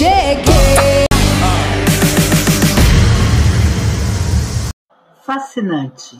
cheguei. 0.00 1.04
Fascinante. 5.22 6.18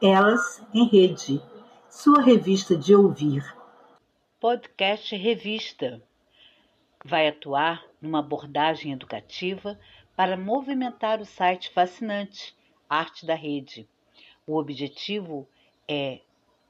Elas 0.00 0.64
em 0.72 0.86
Rede, 0.86 1.42
sua 1.90 2.22
revista 2.22 2.76
de 2.76 2.94
ouvir. 2.94 3.42
Podcast 4.38 5.16
Revista 5.16 6.00
vai 7.04 7.26
atuar 7.26 7.84
numa 8.00 8.20
abordagem 8.20 8.92
educativa 8.92 9.76
para 10.14 10.36
movimentar 10.36 11.20
o 11.20 11.24
site 11.24 11.70
fascinante 11.70 12.54
Arte 12.88 13.26
da 13.26 13.34
Rede. 13.34 13.88
O 14.46 14.56
objetivo 14.56 15.48
é 15.88 16.20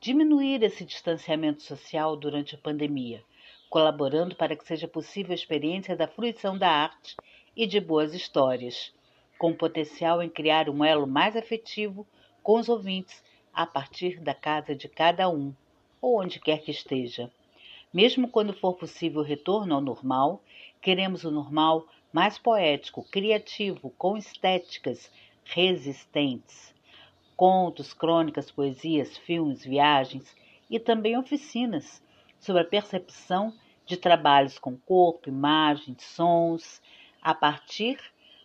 diminuir 0.00 0.62
esse 0.62 0.86
distanciamento 0.86 1.62
social 1.62 2.16
durante 2.16 2.54
a 2.54 2.58
pandemia, 2.58 3.22
colaborando 3.68 4.34
para 4.34 4.56
que 4.56 4.66
seja 4.66 4.86
possível 4.86 5.32
a 5.32 5.34
experiência 5.34 5.96
da 5.96 6.06
fruição 6.06 6.56
da 6.56 6.70
arte 6.70 7.16
e 7.56 7.66
de 7.66 7.80
boas 7.80 8.14
histórias, 8.14 8.92
com 9.38 9.52
potencial 9.52 10.22
em 10.22 10.28
criar 10.28 10.68
um 10.68 10.84
elo 10.84 11.06
mais 11.06 11.36
afetivo 11.36 12.06
com 12.42 12.58
os 12.58 12.68
ouvintes 12.68 13.22
a 13.52 13.66
partir 13.66 14.20
da 14.20 14.34
casa 14.34 14.74
de 14.74 14.88
cada 14.88 15.28
um, 15.28 15.52
ou 16.00 16.20
onde 16.20 16.38
quer 16.38 16.62
que 16.62 16.70
esteja. 16.70 17.30
Mesmo 17.92 18.28
quando 18.28 18.52
for 18.52 18.74
possível 18.74 19.20
o 19.20 19.24
retorno 19.24 19.74
ao 19.74 19.80
normal, 19.80 20.42
queremos 20.80 21.24
o 21.24 21.30
normal 21.30 21.86
mais 22.12 22.38
poético, 22.38 23.02
criativo, 23.10 23.90
com 23.96 24.16
estéticas 24.16 25.10
resistentes. 25.44 26.74
Contos, 27.36 27.92
crônicas, 27.92 28.50
poesias, 28.50 29.16
filmes, 29.18 29.64
viagens 29.64 30.34
e 30.70 30.78
também 30.78 31.16
oficinas 31.16 32.02
sobre 32.38 32.62
a 32.62 32.64
percepção 32.64 33.52
de 33.86 33.96
trabalhos 33.96 34.58
com 34.58 34.76
corpo, 34.76 35.28
imagens, 35.28 36.02
sons, 36.02 36.82
a 37.22 37.32
partir 37.34 37.98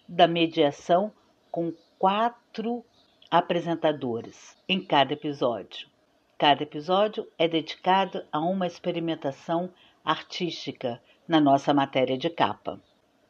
da 0.07 0.27
mediação 0.27 1.11
com 1.51 1.73
quatro 1.97 2.85
apresentadores 3.29 4.55
em 4.67 4.83
cada 4.83 5.13
episódio. 5.13 5.89
Cada 6.37 6.63
episódio 6.63 7.27
é 7.37 7.47
dedicado 7.47 8.23
a 8.31 8.39
uma 8.39 8.67
experimentação 8.67 9.71
artística 10.03 11.01
na 11.27 11.39
nossa 11.39 11.73
matéria 11.73 12.17
de 12.17 12.29
capa. 12.29 12.81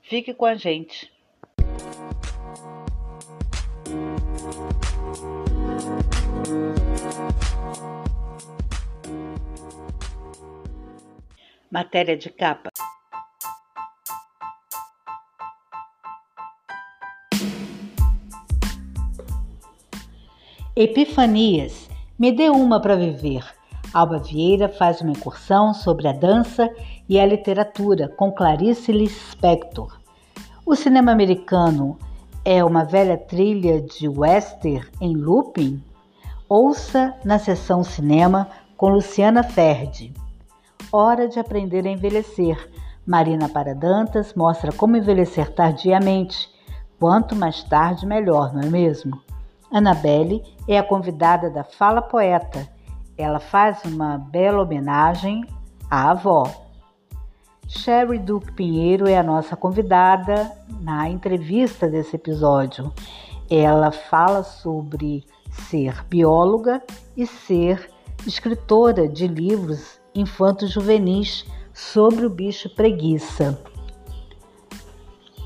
Fique 0.01 0.33
com 0.33 0.45
a 0.45 0.55
gente! 0.55 1.11
Matéria 11.71 12.17
de 12.17 12.29
capa. 12.29 12.69
Epifanias 20.75 21.89
me 22.19 22.33
dê 22.33 22.49
uma 22.49 22.81
para 22.81 22.97
viver. 22.97 23.45
Alba 23.93 24.19
Vieira 24.19 24.67
faz 24.67 24.99
uma 24.99 25.11
incursão 25.11 25.73
sobre 25.73 26.09
a 26.09 26.11
dança 26.11 26.69
e 27.07 27.17
a 27.17 27.25
literatura 27.25 28.09
com 28.09 28.33
Clarice 28.33 28.91
Lispector. 28.91 29.97
O 30.65 30.75
cinema 30.75 31.13
americano 31.13 31.97
é 32.43 32.61
uma 32.65 32.83
velha 32.83 33.17
trilha 33.17 33.81
de 33.81 34.09
western 34.09 34.85
em 34.99 35.15
looping? 35.15 35.81
Ouça 36.49 37.15
na 37.23 37.39
sessão 37.39 37.81
cinema 37.81 38.49
com 38.75 38.89
Luciana 38.89 39.41
Ferdi. 39.41 40.13
Hora 40.93 41.29
de 41.29 41.39
aprender 41.39 41.87
a 41.87 41.89
envelhecer. 41.89 42.69
Marina 43.07 43.47
Paradantas 43.47 44.33
mostra 44.33 44.73
como 44.73 44.97
envelhecer 44.97 45.49
tardiamente. 45.53 46.49
Quanto 46.99 47.33
mais 47.33 47.63
tarde, 47.63 48.05
melhor, 48.05 48.53
não 48.53 48.61
é 48.61 48.65
mesmo? 48.65 49.21
Annabelle 49.71 50.43
é 50.67 50.77
a 50.77 50.83
convidada 50.83 51.49
da 51.49 51.63
Fala 51.63 52.01
Poeta. 52.01 52.67
Ela 53.17 53.39
faz 53.39 53.85
uma 53.85 54.17
bela 54.17 54.63
homenagem 54.63 55.45
à 55.89 56.11
avó. 56.11 56.43
Sherry 57.69 58.19
Duque 58.19 58.51
Pinheiro 58.51 59.07
é 59.07 59.17
a 59.17 59.23
nossa 59.23 59.55
convidada 59.55 60.51
na 60.81 61.09
entrevista 61.09 61.87
desse 61.87 62.17
episódio. 62.17 62.91
Ela 63.49 63.93
fala 63.93 64.43
sobre 64.43 65.23
ser 65.49 66.03
bióloga 66.09 66.83
e 67.15 67.25
ser 67.25 67.89
escritora 68.27 69.07
de 69.07 69.25
livros 69.25 70.00
infantos 70.13 70.71
juvenis 70.71 71.45
sobre 71.73 72.25
o 72.25 72.29
bicho 72.29 72.69
preguiça. 72.69 73.59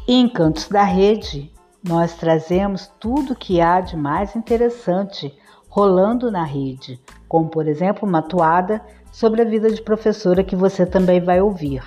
Em 0.08 0.28
Cantos 0.30 0.68
da 0.68 0.84
Rede, 0.84 1.52
nós 1.84 2.16
trazemos 2.16 2.92
tudo 3.00 3.36
que 3.36 3.62
há 3.62 3.80
de 3.82 3.96
mais 3.96 4.36
interessante 4.36 5.36
rolando 5.70 6.32
na 6.32 6.44
rede, 6.44 7.00
como 7.28 7.50
por 7.50 7.68
exemplo 7.68 8.08
uma 8.08 8.22
toada 8.22 8.82
sobre 9.12 9.42
a 9.42 9.46
vida 9.46 9.70
de 9.70 9.82
professora 9.82 10.44
que 10.44 10.56
você 10.56 10.86
também 10.86 11.22
vai 11.22 11.42
ouvir. 11.42 11.84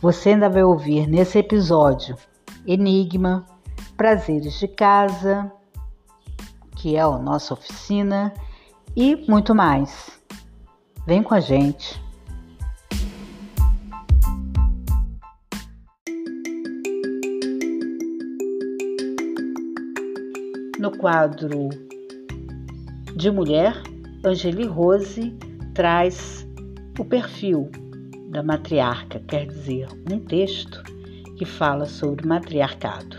Você 0.00 0.30
ainda 0.30 0.48
vai 0.48 0.62
ouvir 0.62 1.06
nesse 1.06 1.38
episódio 1.38 2.16
Enigma, 2.66 3.46
Prazeres 3.96 4.58
de 4.58 4.68
Casa, 4.68 5.50
que 6.76 6.96
é 6.96 7.00
a 7.00 7.18
nossa 7.18 7.54
oficina, 7.54 8.32
e 8.94 9.16
muito 9.28 9.54
mais. 9.54 10.20
Vem 11.06 11.22
com 11.22 11.34
a 11.34 11.40
gente. 11.40 12.02
No 20.82 20.90
quadro 20.90 21.68
de 23.14 23.30
mulher, 23.30 23.72
Angeli 24.24 24.66
Rose 24.66 25.32
traz 25.74 26.44
o 26.98 27.04
perfil 27.04 27.70
da 28.30 28.42
matriarca, 28.42 29.20
quer 29.20 29.46
dizer, 29.46 29.86
um 30.10 30.18
texto 30.18 30.82
que 31.38 31.44
fala 31.44 31.86
sobre 31.86 32.26
matriarcado. 32.26 33.16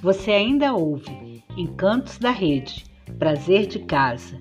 Você 0.00 0.30
ainda 0.30 0.72
ouve 0.72 1.31
Encantos 1.56 2.16
da 2.16 2.30
Rede, 2.30 2.86
Prazer 3.18 3.66
de 3.66 3.80
Casa, 3.80 4.40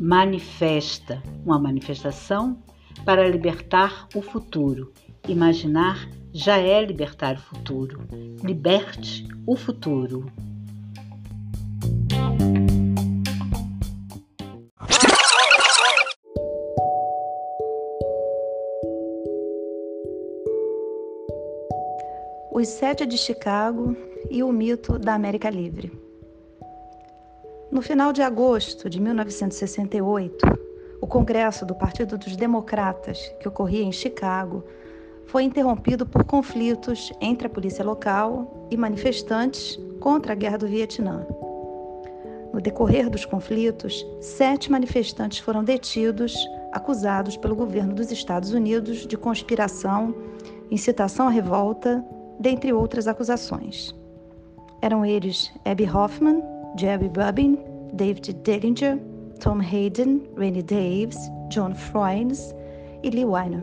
manifesta 0.00 1.22
uma 1.44 1.58
manifestação 1.58 2.62
para 3.04 3.28
libertar 3.28 4.08
o 4.14 4.22
futuro. 4.22 4.90
Imaginar 5.28 6.08
já 6.32 6.56
é 6.56 6.82
libertar 6.82 7.34
o 7.36 7.40
futuro. 7.40 8.00
Liberte 8.42 9.28
o 9.46 9.54
futuro. 9.54 10.32
Os 22.50 22.68
Sete 22.68 23.04
de 23.04 23.18
Chicago 23.18 23.94
e 24.30 24.42
o 24.42 24.50
mito 24.50 24.98
da 24.98 25.12
América 25.12 25.50
Livre. 25.50 26.05
No 27.70 27.82
final 27.82 28.12
de 28.12 28.22
agosto 28.22 28.88
de 28.88 29.00
1968, 29.00 30.46
o 31.00 31.06
Congresso 31.06 31.66
do 31.66 31.74
Partido 31.74 32.16
dos 32.16 32.36
Democratas, 32.36 33.18
que 33.40 33.48
ocorria 33.48 33.82
em 33.82 33.90
Chicago, 33.90 34.64
foi 35.26 35.42
interrompido 35.42 36.06
por 36.06 36.22
conflitos 36.24 37.12
entre 37.20 37.48
a 37.48 37.50
polícia 37.50 37.84
local 37.84 38.68
e 38.70 38.76
manifestantes 38.76 39.78
contra 39.98 40.32
a 40.32 40.36
guerra 40.36 40.58
do 40.58 40.68
Vietnã. 40.68 41.26
No 42.52 42.60
decorrer 42.60 43.10
dos 43.10 43.24
conflitos, 43.24 44.06
sete 44.20 44.70
manifestantes 44.70 45.40
foram 45.40 45.64
detidos, 45.64 46.34
acusados 46.72 47.36
pelo 47.36 47.56
governo 47.56 47.94
dos 47.94 48.12
Estados 48.12 48.52
Unidos 48.52 49.06
de 49.06 49.16
conspiração, 49.16 50.14
incitação 50.70 51.26
à 51.26 51.30
revolta, 51.30 52.02
dentre 52.38 52.72
outras 52.72 53.08
acusações. 53.08 53.92
Eram 54.80 55.04
eles 55.04 55.52
Abby 55.64 55.90
Hoffman, 55.90 56.42
Jerry 56.76 57.10
Rubin, 57.16 57.58
David 57.94 58.34
Dillinger, 58.42 58.98
Tom 59.40 59.60
Hayden, 59.60 60.22
Rainy 60.36 60.62
Davis, 60.62 61.18
John 61.48 61.74
Froines 61.74 62.54
e 63.02 63.10
Lee 63.10 63.24
Weiner. 63.24 63.62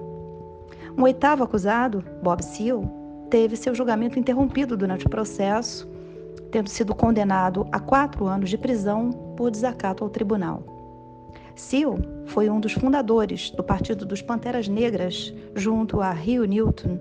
Um 0.97 1.03
oitavo 1.03 1.43
acusado, 1.43 2.03
Bob 2.21 2.43
Seale, 2.43 2.87
teve 3.29 3.55
seu 3.55 3.73
julgamento 3.73 4.19
interrompido 4.19 4.77
durante 4.77 5.07
o 5.07 5.09
processo, 5.09 5.87
tendo 6.51 6.69
sido 6.69 6.93
condenado 6.93 7.67
a 7.71 7.79
quatro 7.79 8.27
anos 8.27 8.49
de 8.49 8.57
prisão 8.57 9.11
por 9.35 9.49
desacato 9.49 10.03
ao 10.03 10.09
tribunal. 10.09 10.63
Seal 11.55 11.97
foi 12.25 12.49
um 12.49 12.59
dos 12.59 12.73
fundadores 12.73 13.49
do 13.51 13.63
Partido 13.63 14.05
dos 14.05 14.21
Panteras 14.21 14.67
Negras, 14.67 15.33
junto 15.55 16.01
a 16.01 16.11
Rio 16.11 16.45
Newton, 16.45 16.97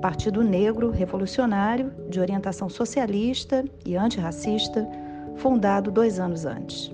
partido 0.00 0.42
negro 0.42 0.90
revolucionário 0.90 1.92
de 2.08 2.20
orientação 2.20 2.68
socialista 2.68 3.64
e 3.84 3.96
antirracista, 3.96 4.88
fundado 5.40 5.90
dois 5.90 6.20
anos 6.20 6.44
antes. 6.44 6.92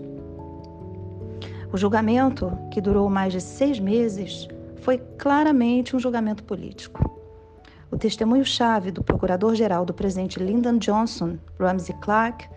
O 1.73 1.77
julgamento, 1.77 2.57
que 2.71 2.81
durou 2.81 3.11
mais 3.11 3.33
de 3.33 3.41
seis 3.41 3.81
meses, 3.81 4.49
foi 4.77 4.99
claramente 5.19 5.97
um 5.97 5.99
julgamento 5.99 6.45
político. 6.45 7.11
O 7.91 7.99
testemunho-chave 7.99 8.93
do 8.93 9.03
procurador-geral 9.03 9.85
do 9.85 9.93
presidente 9.93 10.39
Lyndon 10.39 10.79
Johnson, 10.79 11.39
Ramsey 11.59 11.95
Clark, 12.01 12.49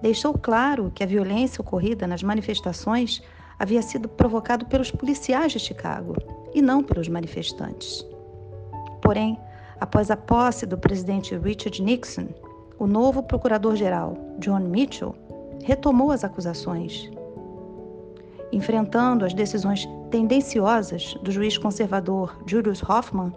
deixou 0.00 0.32
claro 0.32 0.90
que 0.94 1.04
a 1.04 1.06
violência 1.06 1.60
ocorrida 1.60 2.06
nas 2.06 2.22
manifestações 2.22 3.22
havia 3.58 3.82
sido 3.82 4.08
provocado 4.08 4.64
pelos 4.66 4.90
policiais 4.90 5.52
de 5.52 5.58
Chicago 5.58 6.16
e 6.54 6.62
não 6.62 6.82
pelos 6.82 7.08
manifestantes. 7.08 8.04
Porém, 9.02 9.38
após 9.78 10.10
a 10.10 10.16
posse 10.16 10.64
do 10.64 10.78
presidente 10.78 11.36
Richard 11.36 11.82
Nixon, 11.82 12.28
o 12.78 12.86
novo 12.86 13.22
procurador-geral, 13.22 14.16
John 14.38 14.60
Mitchell, 14.60 15.14
retomou 15.64 16.10
as 16.10 16.22
acusações. 16.22 17.10
Enfrentando 18.52 19.24
as 19.24 19.32
decisões 19.32 19.88
tendenciosas 20.10 21.14
do 21.22 21.32
juiz 21.32 21.58
conservador 21.58 22.38
Julius 22.46 22.82
Hoffman 22.82 23.32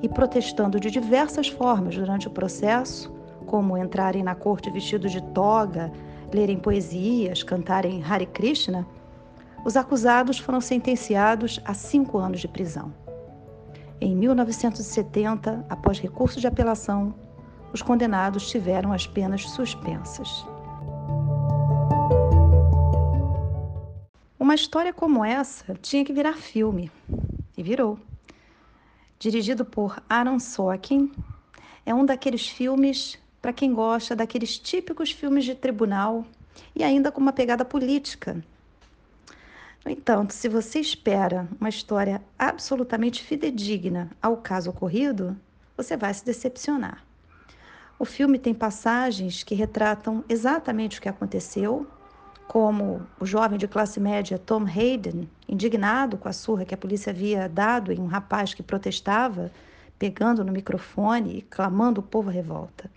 e 0.00 0.08
protestando 0.08 0.80
de 0.80 0.90
diversas 0.90 1.48
formas 1.48 1.96
durante 1.96 2.28
o 2.28 2.30
processo, 2.30 3.12
como 3.46 3.76
entrarem 3.76 4.22
na 4.22 4.34
corte 4.34 4.70
vestidos 4.70 5.12
de 5.12 5.20
toga, 5.34 5.92
lerem 6.32 6.58
poesias, 6.58 7.42
cantarem 7.42 8.02
Hare 8.02 8.26
Krishna, 8.26 8.86
os 9.64 9.76
acusados 9.76 10.38
foram 10.38 10.60
sentenciados 10.60 11.60
a 11.64 11.74
cinco 11.74 12.16
anos 12.18 12.40
de 12.40 12.48
prisão. 12.48 12.92
Em 14.00 14.16
1970, 14.16 15.66
após 15.68 16.00
recurso 16.00 16.40
de 16.40 16.46
apelação, 16.46 17.14
os 17.72 17.82
condenados 17.82 18.48
tiveram 18.48 18.92
as 18.92 19.06
penas 19.06 19.48
suspensas. 19.50 20.44
Uma 24.42 24.56
história 24.56 24.92
como 24.92 25.24
essa 25.24 25.72
tinha 25.80 26.04
que 26.04 26.12
virar 26.12 26.32
filme, 26.32 26.90
e 27.56 27.62
virou. 27.62 27.96
Dirigido 29.16 29.64
por 29.64 30.02
Aaron 30.10 30.40
Sorkin, 30.40 31.12
é 31.86 31.94
um 31.94 32.04
daqueles 32.04 32.48
filmes 32.48 33.16
para 33.40 33.52
quem 33.52 33.72
gosta 33.72 34.16
daqueles 34.16 34.58
típicos 34.58 35.12
filmes 35.12 35.44
de 35.44 35.54
tribunal 35.54 36.26
e 36.74 36.82
ainda 36.82 37.12
com 37.12 37.20
uma 37.20 37.32
pegada 37.32 37.64
política. 37.64 38.44
No 39.84 39.92
entanto, 39.92 40.34
se 40.34 40.48
você 40.48 40.80
espera 40.80 41.46
uma 41.60 41.68
história 41.68 42.20
absolutamente 42.36 43.22
fidedigna 43.22 44.10
ao 44.20 44.38
caso 44.38 44.70
ocorrido, 44.70 45.36
você 45.76 45.96
vai 45.96 46.12
se 46.12 46.24
decepcionar. 46.24 47.04
O 47.96 48.04
filme 48.04 48.40
tem 48.40 48.52
passagens 48.52 49.44
que 49.44 49.54
retratam 49.54 50.24
exatamente 50.28 50.98
o 50.98 51.00
que 51.00 51.08
aconteceu, 51.08 51.86
como 52.52 53.00
o 53.18 53.24
jovem 53.24 53.56
de 53.56 53.66
classe 53.66 53.98
média 53.98 54.38
Tom 54.38 54.66
Hayden, 54.66 55.26
indignado 55.48 56.18
com 56.18 56.28
a 56.28 56.32
surra 56.32 56.66
que 56.66 56.74
a 56.74 56.78
polícia 56.78 57.10
havia 57.10 57.48
dado 57.48 57.90
em 57.90 57.98
um 57.98 58.06
rapaz 58.06 58.52
que 58.52 58.62
protestava, 58.62 59.50
pegando 59.98 60.44
no 60.44 60.52
microfone 60.52 61.38
e 61.38 61.42
clamando 61.42 62.00
o 62.00 62.04
povo 62.04 62.28
à 62.28 62.32
revolta 62.32 62.90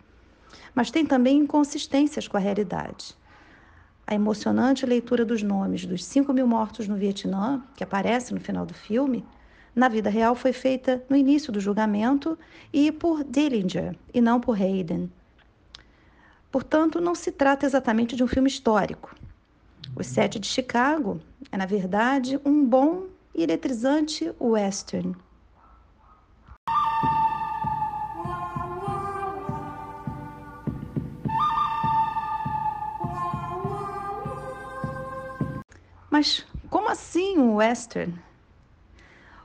mas 0.75 0.91
tem 0.91 1.05
também 1.05 1.37
inconsistências 1.37 2.27
com 2.27 2.35
a 2.35 2.39
realidade. 2.39 3.15
A 4.05 4.13
emocionante 4.13 4.85
leitura 4.85 5.25
dos 5.25 5.41
nomes 5.41 5.85
dos 5.85 6.03
5 6.03 6.31
mil 6.33 6.45
mortos 6.45 6.87
no 6.87 6.97
Vietnã, 6.97 7.63
que 7.75 7.83
aparece 7.83 8.33
no 8.33 8.39
final 8.39 8.65
do 8.65 8.73
filme, 8.73 9.25
na 9.73 9.87
vida 9.87 10.09
real 10.09 10.35
foi 10.35 10.53
feita 10.53 11.03
no 11.09 11.15
início 11.15 11.51
do 11.51 11.59
julgamento 11.59 12.37
e 12.71 12.91
por 12.91 13.23
Dillinger, 13.23 13.95
e 14.13 14.21
não 14.21 14.39
por 14.39 14.61
Hayden. 14.61 15.11
Portanto, 16.51 17.01
não 17.01 17.15
se 17.15 17.31
trata 17.31 17.65
exatamente 17.65 18.15
de 18.15 18.23
um 18.23 18.27
filme 18.27 18.47
histórico. 18.47 19.15
O 19.95 20.03
Sete 20.03 20.39
de 20.39 20.47
Chicago 20.47 21.21
é, 21.51 21.57
na 21.57 21.65
verdade, 21.65 22.39
um 22.43 22.65
bom 22.65 23.07
e 23.33 23.43
eletrizante 23.43 24.33
western 24.39 25.15
Mas 36.11 36.45
como 36.69 36.89
assim 36.89 37.37
um 37.37 37.55
western? 37.55 38.17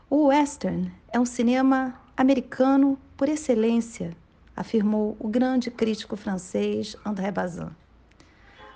O 0.08 0.26
western 0.26 0.92
é 1.12 1.18
um 1.18 1.24
cinema 1.24 2.00
americano 2.16 2.96
por 3.16 3.28
excelência, 3.28 4.16
afirmou 4.56 5.16
o 5.18 5.28
grande 5.28 5.68
crítico 5.68 6.16
francês 6.16 6.96
André 7.04 7.32
Bazin. 7.32 7.70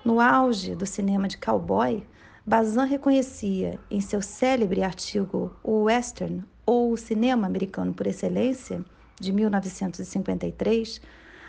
No 0.04 0.20
auge 0.20 0.74
do 0.74 0.84
cinema 0.84 1.26
de 1.26 1.38
cowboy, 1.38 2.06
Bazin 2.44 2.84
reconhecia 2.84 3.80
em 3.90 4.02
seu 4.02 4.20
célebre 4.20 4.82
artigo 4.82 5.56
O 5.62 5.84
Western 5.84 6.44
ou 6.66 6.92
o 6.92 6.96
Cinema 6.96 7.46
Americano 7.46 7.94
por 7.94 8.06
Excelência, 8.06 8.84
de 9.18 9.32
1953, 9.32 11.00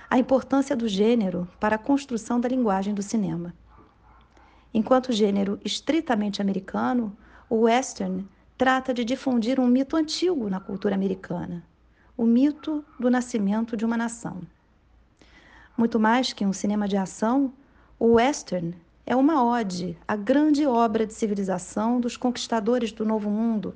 a 0.09 0.17
importância 0.17 0.73
do 0.73 0.87
gênero 0.87 1.45
para 1.59 1.75
a 1.75 1.79
construção 1.79 2.39
da 2.39 2.47
linguagem 2.47 2.93
do 2.93 3.01
cinema. 3.01 3.53
Enquanto 4.73 5.11
gênero 5.11 5.59
estritamente 5.65 6.41
americano, 6.41 7.15
o 7.49 7.61
western 7.61 8.25
trata 8.57 8.93
de 8.93 9.03
difundir 9.03 9.59
um 9.59 9.67
mito 9.67 9.97
antigo 9.97 10.49
na 10.49 10.61
cultura 10.61 10.95
americana, 10.95 11.61
o 12.15 12.25
mito 12.25 12.85
do 12.97 13.09
nascimento 13.09 13.75
de 13.75 13.83
uma 13.83 13.97
nação. 13.97 14.41
Muito 15.77 15.99
mais 15.99 16.31
que 16.31 16.45
um 16.45 16.53
cinema 16.53 16.87
de 16.87 16.95
ação, 16.95 17.53
o 17.97 18.13
western 18.15 18.75
é 19.05 19.15
uma 19.15 19.43
ode 19.43 19.97
à 20.05 20.17
grande 20.17 20.65
obra 20.65 21.05
de 21.05 21.13
civilização 21.13 21.99
dos 21.99 22.17
conquistadores 22.17 22.91
do 22.91 23.05
Novo 23.05 23.29
Mundo, 23.29 23.73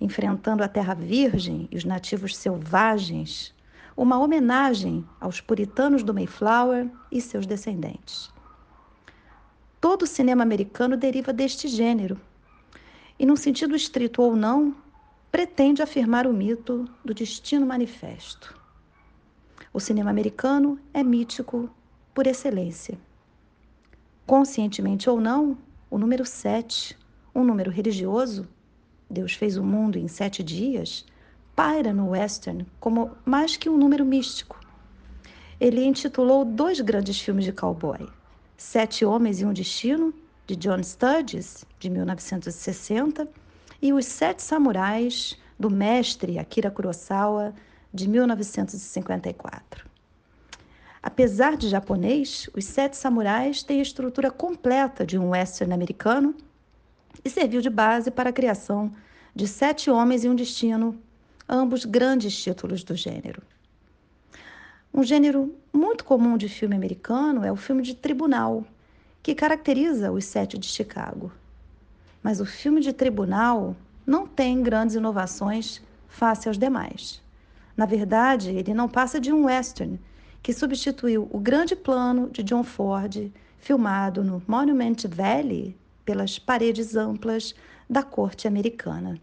enfrentando 0.00 0.64
a 0.64 0.68
Terra 0.68 0.94
Virgem 0.94 1.68
e 1.70 1.76
os 1.76 1.84
nativos 1.84 2.34
selvagens, 2.36 3.54
uma 3.94 4.18
homenagem 4.18 5.06
aos 5.20 5.42
puritanos 5.42 6.02
do 6.02 6.14
Mayflower 6.14 6.88
e 7.12 7.20
seus 7.20 7.44
descendentes. 7.44 8.32
Todo 9.78 10.02
o 10.02 10.06
cinema 10.06 10.42
americano 10.42 10.96
deriva 10.96 11.32
deste 11.32 11.68
gênero. 11.68 12.18
E, 13.18 13.26
num 13.26 13.36
sentido 13.36 13.76
estrito 13.76 14.22
ou 14.22 14.34
não, 14.34 14.74
pretende 15.30 15.82
afirmar 15.82 16.26
o 16.26 16.32
mito 16.32 16.88
do 17.04 17.12
destino 17.12 17.66
manifesto. 17.66 18.58
O 19.72 19.80
cinema 19.80 20.08
americano 20.08 20.78
é 20.94 21.02
mítico 21.02 21.68
por 22.14 22.26
excelência. 22.26 22.98
Conscientemente 24.26 25.08
ou 25.08 25.20
não, 25.20 25.58
o 25.90 25.98
número 25.98 26.24
sete, 26.24 26.96
um 27.34 27.44
número 27.44 27.70
religioso, 27.70 28.48
Deus 29.08 29.34
fez 29.34 29.56
o 29.56 29.64
mundo 29.64 29.98
em 29.98 30.06
sete 30.06 30.42
dias, 30.42 31.04
paira 31.56 31.92
no 31.92 32.10
western 32.10 32.64
como 32.78 33.10
mais 33.24 33.56
que 33.56 33.68
um 33.68 33.76
número 33.76 34.04
místico. 34.04 34.58
Ele 35.60 35.84
intitulou 35.84 36.44
dois 36.44 36.80
grandes 36.80 37.20
filmes 37.20 37.44
de 37.44 37.52
cowboy, 37.52 38.08
Sete 38.56 39.04
Homens 39.04 39.40
e 39.40 39.44
um 39.44 39.52
Destino, 39.52 40.14
de 40.46 40.54
John 40.54 40.82
Sturges, 40.82 41.64
de 41.78 41.90
1960, 41.90 43.28
e 43.82 43.92
Os 43.92 44.06
Sete 44.06 44.42
Samurais, 44.42 45.36
do 45.58 45.70
mestre 45.70 46.38
Akira 46.38 46.70
Kurosawa, 46.70 47.54
de 47.92 48.08
1954. 48.08 49.89
Apesar 51.02 51.56
de 51.56 51.68
japonês, 51.68 52.48
Os 52.54 52.64
Sete 52.66 52.96
Samurais 52.96 53.62
tem 53.62 53.78
a 53.78 53.82
estrutura 53.82 54.30
completa 54.30 55.06
de 55.06 55.18
um 55.18 55.30
western 55.30 55.72
americano 55.72 56.34
e 57.24 57.30
serviu 57.30 57.62
de 57.62 57.70
base 57.70 58.10
para 58.10 58.30
a 58.30 58.32
criação 58.32 58.92
de 59.34 59.48
Sete 59.48 59.90
Homens 59.90 60.24
e 60.24 60.28
um 60.28 60.34
Destino, 60.34 61.00
ambos 61.48 61.84
grandes 61.84 62.36
títulos 62.36 62.84
do 62.84 62.94
gênero. 62.94 63.42
Um 64.92 65.02
gênero 65.02 65.54
muito 65.72 66.04
comum 66.04 66.36
de 66.36 66.48
filme 66.48 66.76
americano 66.76 67.44
é 67.44 67.50
o 67.50 67.56
filme 67.56 67.82
de 67.82 67.94
tribunal, 67.94 68.64
que 69.22 69.34
caracteriza 69.34 70.10
os 70.10 70.24
sete 70.24 70.58
de 70.58 70.66
Chicago. 70.66 71.32
Mas 72.22 72.40
o 72.40 72.46
filme 72.46 72.80
de 72.80 72.92
tribunal 72.92 73.76
não 74.04 74.26
tem 74.26 74.62
grandes 74.62 74.96
inovações 74.96 75.80
face 76.08 76.48
aos 76.48 76.58
demais. 76.58 77.22
Na 77.76 77.86
verdade, 77.86 78.50
ele 78.50 78.74
não 78.74 78.88
passa 78.88 79.20
de 79.20 79.32
um 79.32 79.44
western 79.46 79.98
que 80.42 80.52
substituiu 80.52 81.28
o 81.30 81.38
grande 81.38 81.76
plano 81.76 82.30
de 82.30 82.42
John 82.42 82.64
Ford, 82.64 83.30
filmado 83.58 84.24
no 84.24 84.42
Monument 84.46 84.96
Valley, 85.08 85.76
pelas 86.04 86.38
paredes 86.38 86.96
amplas 86.96 87.54
da 87.88 88.02
corte 88.02 88.48
americana. 88.48 89.20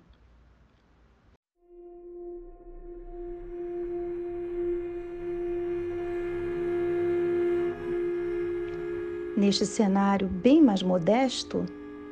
Neste 9.35 9.65
cenário 9.67 10.27
bem 10.27 10.63
mais 10.63 10.81
modesto, 10.81 11.65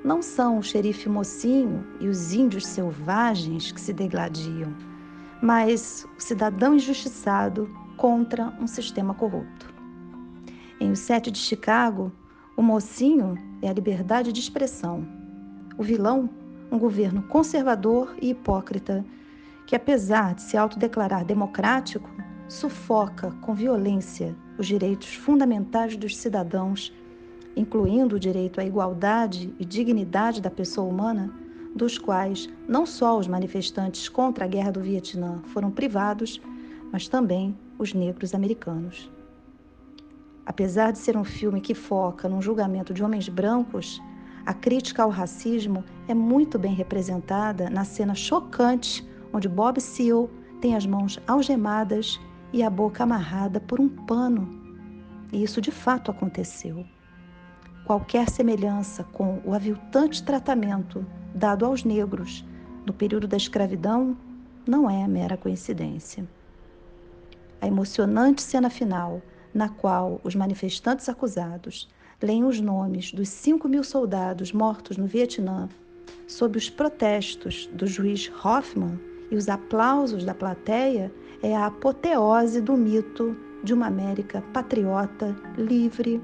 não 0.04 0.22
são 0.22 0.60
o 0.60 0.64
xerife 0.64 1.10
mocinho 1.10 1.84
e 2.00 2.08
os 2.08 2.34
índios 2.34 2.68
selvagens 2.68 3.72
que 3.72 3.82
se 3.82 3.92
degladiam, 3.92 4.72
mas 5.42 6.06
o 6.16 6.22
cidadão 6.22 6.76
injustiçado 6.76 7.68
contra 7.98 8.54
um 8.60 8.68
sistema 8.68 9.14
corrupto. 9.14 9.74
Em 10.80 10.92
O 10.92 10.96
Sete 10.96 11.32
de 11.32 11.38
Chicago, 11.38 12.12
o 12.58 12.62
mocinho 12.62 13.36
é 13.62 13.70
a 13.70 13.74
liberdade 13.74 14.32
de 14.32 14.40
expressão. 14.40 15.06
O 15.78 15.84
vilão, 15.84 16.30
um 16.72 16.78
governo 16.78 17.24
conservador 17.24 18.16
e 18.22 18.30
hipócrita, 18.30 19.06
que 19.66 19.76
apesar 19.76 20.36
de 20.36 20.42
se 20.42 20.58
autodeclarar 20.58 21.26
democrático, 21.26 22.10
sufoca 22.48 23.32
com 23.42 23.54
violência 23.54 24.36
os 24.58 24.68
direitos 24.68 25.14
fundamentais 25.16 25.98
dos 25.98 26.16
cidadãos, 26.16 26.94
incluindo 27.56 28.16
o 28.16 28.20
direito 28.20 28.62
à 28.62 28.66
igualdade 28.66 29.54
e 29.60 29.66
dignidade 29.66 30.42
da 30.42 30.50
pessoa 30.50 30.88
humana, 30.88 31.34
dos 31.76 31.98
quais 31.98 32.50
não 32.68 32.86
só 32.86 33.18
os 33.18 33.28
manifestantes 33.28 34.08
contra 34.08 34.46
a 34.46 34.48
guerra 34.48 34.72
do 34.72 34.82
Vietnã 34.82 35.42
foram 35.48 35.70
privados, 35.70 36.42
mas 36.92 37.08
também 37.08 37.58
os 37.78 37.94
negros 37.94 38.34
americanos. 38.34 39.12
Apesar 40.46 40.92
de 40.92 41.00
ser 41.00 41.18
um 41.18 41.24
filme 41.24 41.60
que 41.60 41.74
foca 41.74 42.30
num 42.30 42.42
julgamento 42.42 42.94
de 42.94 43.04
homens 43.04 43.28
brancos, 43.28 44.02
a 44.46 44.54
crítica 44.54 45.02
ao 45.02 45.10
racismo 45.10 45.84
é 46.08 46.14
muito 46.14 46.60
bem 46.60 46.74
representada 46.74 47.70
na 47.70 47.84
cena 47.84 48.14
chocante 48.14 49.08
onde 49.34 49.50
Bob 49.50 49.82
Seale 49.82 50.30
tem 50.62 50.76
as 50.76 50.86
mãos 50.86 51.20
algemadas 51.28 52.20
e 52.54 52.64
a 52.64 52.70
boca 52.70 53.04
amarrada 53.04 53.60
por 53.60 53.82
um 53.82 53.90
pano. 53.90 54.48
E 55.34 55.44
isso 55.44 55.60
de 55.60 55.72
fato 55.72 56.12
aconteceu. 56.12 56.86
Qualquer 57.86 58.30
semelhança 58.30 59.04
com 59.04 59.42
o 59.44 59.54
aviltante 59.54 60.24
tratamento 60.24 61.06
dado 61.34 61.66
aos 61.66 61.84
negros 61.84 62.46
no 62.86 62.94
período 62.94 63.28
da 63.28 63.36
escravidão 63.36 64.16
não 64.66 64.90
é 64.90 65.08
mera 65.08 65.36
coincidência. 65.36 66.28
A 67.66 67.68
emocionante 67.68 68.44
cena 68.44 68.70
final, 68.70 69.24
na 69.52 69.68
qual 69.68 70.22
os 70.24 70.36
manifestantes 70.36 71.10
acusados 71.10 71.90
leem 72.22 72.44
os 72.44 72.62
nomes 72.62 73.12
dos 73.12 73.28
5 73.28 73.68
mil 73.68 73.84
soldados 73.84 74.54
mortos 74.54 74.98
no 74.98 75.08
Vietnã, 75.08 75.68
sob 76.28 76.60
os 76.60 76.70
protestos 76.70 77.68
do 77.74 77.88
juiz 77.88 78.32
Hoffman 78.44 79.00
e 79.32 79.36
os 79.36 79.50
aplausos 79.50 80.24
da 80.24 80.36
plateia, 80.36 81.12
é 81.42 81.56
a 81.56 81.66
apoteose 81.66 82.62
do 82.62 82.78
mito 82.78 83.36
de 83.64 83.74
uma 83.74 83.88
América 83.88 84.44
patriota, 84.54 85.36
livre 85.58 86.22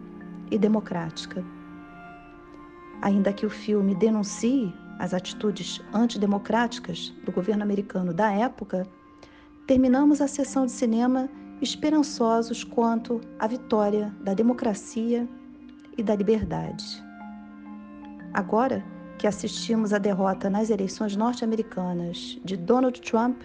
e 0.52 0.60
democrática. 0.60 1.44
Ainda 3.02 3.34
que 3.34 3.48
o 3.48 3.50
filme 3.50 3.96
denuncie 3.96 4.72
as 5.00 5.12
atitudes 5.12 5.82
antidemocráticas 5.92 7.12
do 7.26 7.32
governo 7.32 7.64
americano 7.64 8.14
da 8.14 8.32
época, 8.32 8.86
terminamos 9.68 10.22
a 10.22 10.28
sessão 10.28 10.66
de 10.66 10.72
cinema 10.72 11.30
esperançosos 11.62 12.64
quanto 12.64 13.22
à 13.40 13.48
vitória 13.48 14.14
da 14.22 14.34
democracia 14.34 15.28
e 15.98 16.04
da 16.04 16.16
liberdade. 16.16 17.04
Agora 18.34 18.84
que 19.18 19.28
assistimos 19.28 19.94
à 19.94 20.00
derrota 20.00 20.50
nas 20.50 20.70
eleições 20.70 21.16
norte-americanas 21.16 22.40
de 22.44 22.58
Donald 22.58 23.00
Trump, 23.02 23.42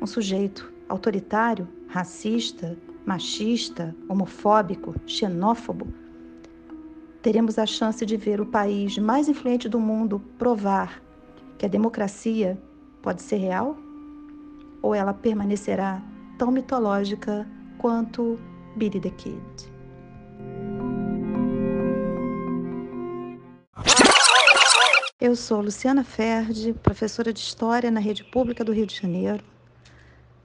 um 0.00 0.06
sujeito 0.06 0.70
autoritário, 0.88 1.66
racista, 1.88 2.76
machista, 3.06 3.96
homofóbico, 4.06 4.94
xenófobo, 5.06 5.88
teremos 7.22 7.58
a 7.58 7.64
chance 7.64 8.04
de 8.04 8.16
ver 8.16 8.40
o 8.40 8.46
país 8.46 8.98
mais 8.98 9.28
influente 9.28 9.68
do 9.68 9.80
mundo 9.80 10.20
provar 10.38 11.02
que 11.56 11.64
a 11.64 11.68
democracia 11.68 12.60
pode 13.00 13.22
ser 13.22 13.36
real? 13.36 13.87
Ou 14.82 14.94
ela 14.94 15.12
permanecerá 15.12 16.02
tão 16.38 16.50
mitológica 16.50 17.46
quanto 17.78 18.38
Billy 18.76 19.00
the 19.00 19.10
Kid? 19.10 19.78
Eu 25.20 25.34
sou 25.34 25.60
Luciana 25.60 26.04
Ferdi, 26.04 26.72
professora 26.72 27.32
de 27.32 27.40
História 27.40 27.90
na 27.90 27.98
Rede 27.98 28.22
Pública 28.22 28.64
do 28.64 28.72
Rio 28.72 28.86
de 28.86 28.94
Janeiro. 28.94 29.42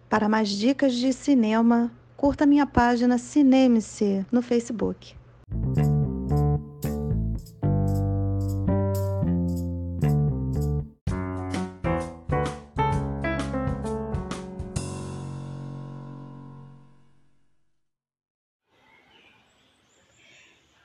Para 0.09 0.27
mais 0.27 0.49
dicas 0.49 0.93
de 0.95 1.13
cinema, 1.13 1.91
curta 2.17 2.45
minha 2.45 2.65
página 2.65 3.19
Cineme-se 3.19 4.25
no 4.31 4.41
Facebook. 4.41 5.15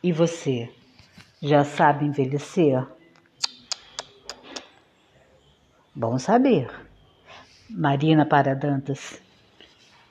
E 0.09 0.13
você, 0.13 0.73
já 1.43 1.67
sabe 1.67 2.07
envelhecer? 2.07 2.83
Bom 5.95 6.19
saber. 6.19 6.71
Marina 7.69 8.25
Paradantas 8.25 9.21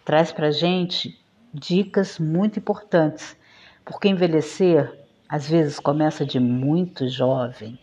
traz 0.06 0.32
para 0.32 0.52
gente 0.52 1.20
dicas 1.52 2.20
muito 2.20 2.60
importantes, 2.60 3.36
porque 3.84 4.08
envelhecer 4.08 5.04
às 5.28 5.50
vezes 5.50 5.80
começa 5.80 6.24
de 6.24 6.40
muito 6.40 7.10
jovem. 7.10 7.80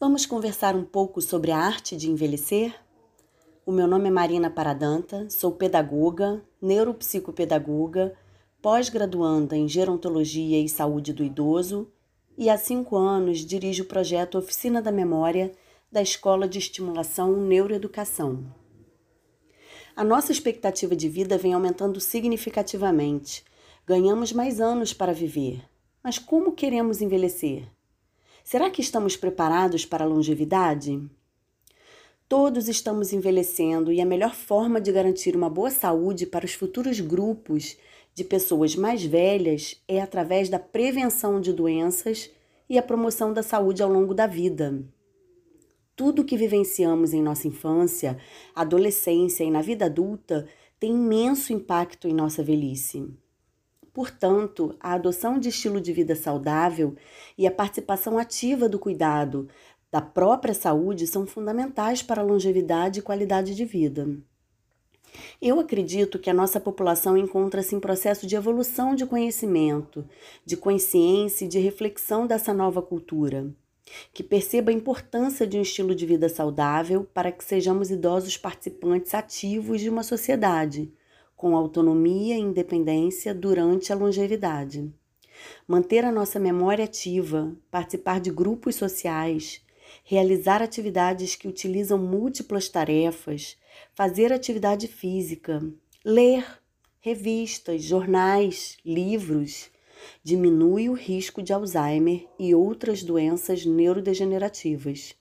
Vamos 0.00 0.26
conversar 0.26 0.74
um 0.74 0.84
pouco 0.84 1.20
sobre 1.20 1.52
a 1.52 1.56
arte 1.56 1.96
de 1.96 2.10
envelhecer? 2.10 2.74
O 3.64 3.70
meu 3.70 3.86
nome 3.86 4.08
é 4.08 4.10
Marina 4.10 4.50
Paradanta, 4.50 5.30
sou 5.30 5.52
pedagoga, 5.52 6.42
neuropsicopedagoga, 6.60 8.18
pós-graduanda 8.62 9.56
em 9.56 9.66
Gerontologia 9.66 10.60
e 10.60 10.68
Saúde 10.68 11.14
do 11.14 11.24
Idoso 11.24 11.90
e 12.36 12.50
há 12.50 12.58
cinco 12.58 12.96
anos 12.96 13.38
dirijo 13.38 13.84
o 13.84 13.86
projeto 13.86 14.36
Oficina 14.36 14.82
da 14.82 14.92
Memória 14.92 15.52
da 15.90 16.02
Escola 16.02 16.46
de 16.46 16.58
Estimulação 16.58 17.40
Neuroeducação. 17.40 18.44
A 19.96 20.04
nossa 20.04 20.30
expectativa 20.30 20.94
de 20.94 21.08
vida 21.08 21.38
vem 21.38 21.54
aumentando 21.54 22.00
significativamente. 22.00 23.44
Ganhamos 23.86 24.30
mais 24.30 24.60
anos 24.60 24.92
para 24.92 25.12
viver. 25.12 25.62
Mas 26.02 26.18
como 26.18 26.52
queremos 26.52 27.00
envelhecer? 27.00 27.66
Será 28.44 28.70
que 28.70 28.82
estamos 28.82 29.16
preparados 29.16 29.86
para 29.86 30.04
a 30.04 30.08
longevidade? 30.08 31.00
Todos 32.28 32.68
estamos 32.68 33.12
envelhecendo 33.12 33.90
e 33.90 34.00
a 34.00 34.06
melhor 34.06 34.34
forma 34.34 34.80
de 34.80 34.92
garantir 34.92 35.34
uma 35.34 35.50
boa 35.50 35.70
saúde 35.70 36.26
para 36.26 36.44
os 36.44 36.52
futuros 36.52 37.00
grupos 37.00 37.76
de 38.14 38.24
pessoas 38.24 38.76
mais 38.76 39.04
velhas 39.04 39.82
é 39.86 40.00
através 40.00 40.48
da 40.48 40.58
prevenção 40.58 41.40
de 41.40 41.52
doenças 41.52 42.30
e 42.68 42.78
a 42.78 42.82
promoção 42.82 43.32
da 43.32 43.42
saúde 43.42 43.82
ao 43.82 43.90
longo 43.90 44.14
da 44.14 44.26
vida. 44.26 44.84
Tudo 45.96 46.24
que 46.24 46.36
vivenciamos 46.36 47.12
em 47.12 47.22
nossa 47.22 47.46
infância, 47.46 48.16
adolescência 48.54 49.44
e 49.44 49.50
na 49.50 49.60
vida 49.60 49.86
adulta 49.86 50.48
tem 50.78 50.92
imenso 50.92 51.52
impacto 51.52 52.08
em 52.08 52.14
nossa 52.14 52.42
velhice. 52.42 53.06
Portanto, 53.92 54.74
a 54.80 54.94
adoção 54.94 55.38
de 55.38 55.48
estilo 55.48 55.80
de 55.80 55.92
vida 55.92 56.14
saudável 56.14 56.94
e 57.36 57.46
a 57.46 57.50
participação 57.50 58.16
ativa 58.16 58.68
do 58.68 58.78
cuidado 58.78 59.48
da 59.90 60.00
própria 60.00 60.54
saúde 60.54 61.06
são 61.06 61.26
fundamentais 61.26 62.02
para 62.02 62.22
a 62.22 62.24
longevidade 62.24 63.00
e 63.00 63.02
qualidade 63.02 63.54
de 63.54 63.64
vida. 63.64 64.08
Eu 65.40 65.58
acredito 65.60 66.18
que 66.18 66.30
a 66.30 66.34
nossa 66.34 66.60
população 66.60 67.16
encontra-se 67.16 67.74
em 67.74 67.80
processo 67.80 68.26
de 68.26 68.36
evolução 68.36 68.94
de 68.94 69.06
conhecimento, 69.06 70.04
de 70.44 70.56
consciência 70.56 71.44
e 71.44 71.48
de 71.48 71.58
reflexão 71.58 72.26
dessa 72.26 72.52
nova 72.52 72.82
cultura, 72.82 73.50
que 74.12 74.22
perceba 74.22 74.70
a 74.70 74.74
importância 74.74 75.46
de 75.46 75.58
um 75.58 75.62
estilo 75.62 75.94
de 75.94 76.06
vida 76.06 76.28
saudável 76.28 77.06
para 77.12 77.32
que 77.32 77.44
sejamos 77.44 77.90
idosos 77.90 78.36
participantes 78.36 79.14
ativos 79.14 79.80
de 79.80 79.88
uma 79.88 80.02
sociedade, 80.02 80.92
com 81.36 81.56
autonomia 81.56 82.36
e 82.36 82.40
independência 82.40 83.34
durante 83.34 83.92
a 83.92 83.96
longevidade. 83.96 84.92
Manter 85.66 86.04
a 86.04 86.12
nossa 86.12 86.38
memória 86.38 86.84
ativa, 86.84 87.56
participar 87.70 88.20
de 88.20 88.30
grupos 88.30 88.74
sociais, 88.76 89.62
realizar 90.04 90.62
atividades 90.62 91.34
que 91.34 91.48
utilizam 91.48 91.98
múltiplas 91.98 92.68
tarefas, 92.68 93.56
fazer 93.94 94.32
atividade 94.32 94.86
física, 94.86 95.62
ler 96.04 96.44
revistas, 97.00 97.82
jornais, 97.82 98.76
livros, 98.84 99.70
diminui 100.22 100.88
o 100.88 100.94
risco 100.94 101.42
de 101.42 101.52
Alzheimer 101.52 102.26
e 102.38 102.54
outras 102.54 103.02
doenças 103.02 103.64
neurodegenerativas. 103.64 105.14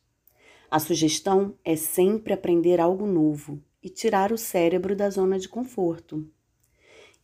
A 0.70 0.80
sugestão 0.80 1.56
é 1.64 1.76
sempre 1.76 2.34
aprender 2.34 2.80
algo 2.80 3.08
novo 3.08 3.62
e 3.82 3.90
tirar 3.90 4.32
o 4.32 4.38
cérebro 4.38 4.96
da 4.96 5.10
zona 5.10 5.40
de 5.40 5.50
conforto. 5.50 6.30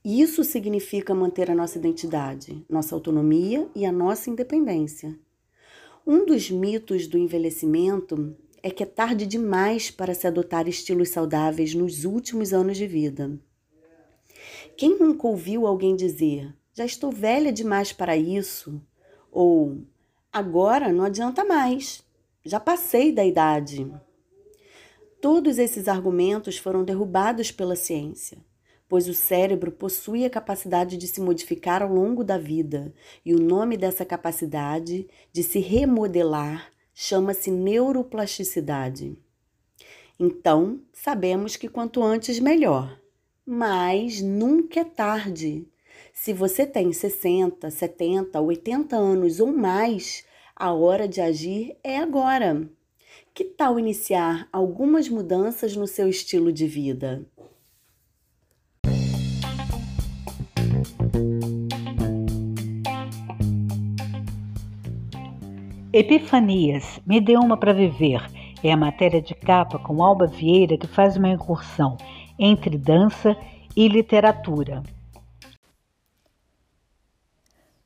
Isso 0.03 0.43
significa 0.43 1.13
manter 1.15 1.49
a 1.49 1.55
nossa 1.55 1.77
identidade, 1.77 2.63
nossa 2.69 2.95
autonomia 2.95 3.67
e 3.75 3.85
a 3.85 3.91
nossa 3.91 4.29
independência. 4.29 5.17
Um 6.05 6.25
dos 6.25 6.49
mitos 6.49 7.07
do 7.07 7.17
envelhecimento 7.17 8.35
é 8.65 8.71
que 8.71 8.81
é 8.81 8.85
tarde 8.87 9.27
demais 9.27 9.91
para 9.91 10.15
se 10.15 10.25
adotar 10.25 10.67
estilos 10.67 11.09
saudáveis 11.09 11.75
nos 11.75 12.03
últimos 12.03 12.51
anos 12.51 12.77
de 12.77 12.87
vida. 12.87 13.39
Quem 14.75 14.97
nunca 14.97 15.27
ouviu 15.27 15.67
alguém 15.67 15.95
dizer: 15.95 16.51
já 16.73 16.83
estou 16.83 17.11
velha 17.11 17.53
demais 17.53 17.93
para 17.93 18.17
isso? 18.17 18.81
Ou 19.31 19.83
agora 20.33 20.91
não 20.91 21.03
adianta 21.03 21.45
mais, 21.45 22.03
já 22.43 22.59
passei 22.59 23.11
da 23.11 23.23
idade. 23.23 23.87
Todos 25.21 25.59
esses 25.59 25.87
argumentos 25.87 26.57
foram 26.57 26.83
derrubados 26.83 27.51
pela 27.51 27.75
ciência, 27.75 28.39
pois 28.89 29.07
o 29.07 29.13
cérebro 29.13 29.71
possui 29.71 30.25
a 30.25 30.29
capacidade 30.29 30.97
de 30.97 31.07
se 31.07 31.21
modificar 31.21 31.83
ao 31.83 31.93
longo 31.93 32.23
da 32.23 32.39
vida, 32.39 32.91
e 33.23 33.35
o 33.35 33.39
nome 33.39 33.77
dessa 33.77 34.03
capacidade 34.03 35.07
de 35.31 35.43
se 35.43 35.59
remodelar 35.59 36.73
chama-se 36.97 37.51
neuroplasticidade. 37.51 39.17
Então, 40.17 40.79
sabemos 40.93 41.57
que 41.57 41.67
quanto 41.67 42.01
antes 42.01 42.39
melhor, 42.39 42.97
mas 43.45 44.21
nunca 44.21 44.79
é 44.79 44.85
tarde. 44.85 45.67
Se 46.13 46.31
você 46.31 46.65
tem 46.65 46.93
60, 46.93 47.69
70, 47.69 48.39
80 48.39 48.95
anos 48.95 49.41
ou 49.41 49.51
mais, 49.51 50.23
a 50.55 50.71
hora 50.71 51.05
de 51.05 51.19
agir 51.19 51.75
é 51.83 51.97
agora. 51.97 52.67
Que 53.33 53.43
tal 53.43 53.77
iniciar 53.77 54.47
algumas 54.53 55.09
mudanças 55.09 55.75
no 55.75 55.85
seu 55.85 56.07
estilo 56.07 56.53
de 56.53 56.65
vida? 56.65 57.27
Epifanias, 65.97 66.99
me 67.07 67.21
dê 67.21 67.37
uma 67.37 67.55
para 67.55 67.71
viver. 67.71 68.21
É 68.61 68.69
a 68.69 68.75
matéria 68.75 69.21
de 69.21 69.33
capa 69.33 69.79
com 69.79 70.03
Alba 70.03 70.27
Vieira 70.27 70.77
que 70.77 70.87
faz 70.87 71.15
uma 71.15 71.29
incursão 71.29 71.95
entre 72.37 72.77
dança 72.77 73.33
e 73.73 73.87
literatura. 73.87 74.83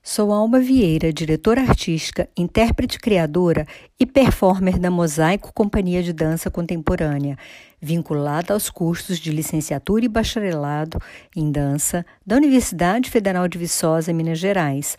Sou 0.01 0.33
Alba 0.33 0.59
Vieira, 0.59 1.13
diretora 1.13 1.61
artística, 1.61 2.27
intérprete 2.35 2.97
criadora 2.97 3.67
e 3.99 4.07
performer 4.07 4.79
da 4.79 4.89
Mosaico 4.89 5.53
Companhia 5.53 6.01
de 6.01 6.11
Dança 6.11 6.49
Contemporânea, 6.49 7.37
vinculada 7.79 8.55
aos 8.55 8.71
cursos 8.71 9.19
de 9.19 9.29
licenciatura 9.31 10.03
e 10.03 10.07
bacharelado 10.07 10.99
em 11.35 11.51
dança 11.51 12.03
da 12.25 12.37
Universidade 12.37 13.11
Federal 13.11 13.47
de 13.47 13.59
Viçosa, 13.59 14.11
Minas 14.11 14.39
Gerais, 14.39 14.97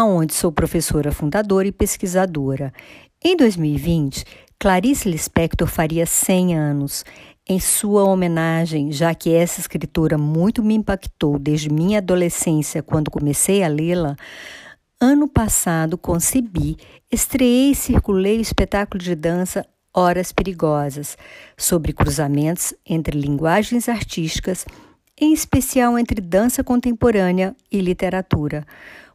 aonde 0.00 0.32
sou 0.32 0.50
professora 0.50 1.12
fundadora 1.12 1.68
e 1.68 1.72
pesquisadora. 1.72 2.72
Em 3.22 3.36
2020, 3.36 4.24
Clarice 4.58 5.06
Lispector 5.06 5.68
faria 5.68 6.06
100 6.06 6.56
anos. 6.56 7.04
Em 7.46 7.60
sua 7.60 8.04
homenagem, 8.04 8.90
já 8.92 9.14
que 9.14 9.34
essa 9.34 9.60
escritora 9.60 10.16
muito 10.16 10.62
me 10.62 10.74
impactou 10.74 11.38
desde 11.38 11.68
minha 11.68 11.98
adolescência, 11.98 12.82
quando 12.82 13.10
comecei 13.10 13.62
a 13.62 13.68
lê-la, 13.68 14.16
ano 14.98 15.28
passado 15.28 15.98
concebi, 15.98 16.78
estreiei 17.12 17.72
e 17.72 17.74
circulei 17.74 18.38
o 18.38 18.40
espetáculo 18.40 19.02
de 19.02 19.14
dança 19.14 19.66
Horas 19.92 20.32
Perigosas, 20.32 21.18
sobre 21.58 21.92
cruzamentos 21.92 22.72
entre 22.86 23.20
linguagens 23.20 23.86
artísticas, 23.86 24.64
em 25.20 25.34
especial 25.34 25.98
entre 25.98 26.22
dança 26.22 26.64
contemporânea 26.64 27.54
e 27.70 27.82
literatura. 27.82 28.64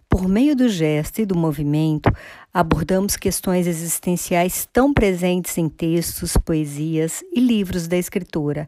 Por 0.10 0.28
meio 0.28 0.56
do 0.56 0.70
gesto 0.70 1.20
e 1.20 1.26
do 1.26 1.36
movimento, 1.36 2.10
abordamos 2.54 3.16
questões 3.16 3.68
existenciais 3.68 4.68
tão 4.72 4.94
presentes 4.94 5.58
em 5.58 5.68
textos, 5.68 6.38
poesias 6.38 7.24
e 7.34 7.40
livros 7.40 7.88
da 7.88 7.98
escritora. 7.98 8.68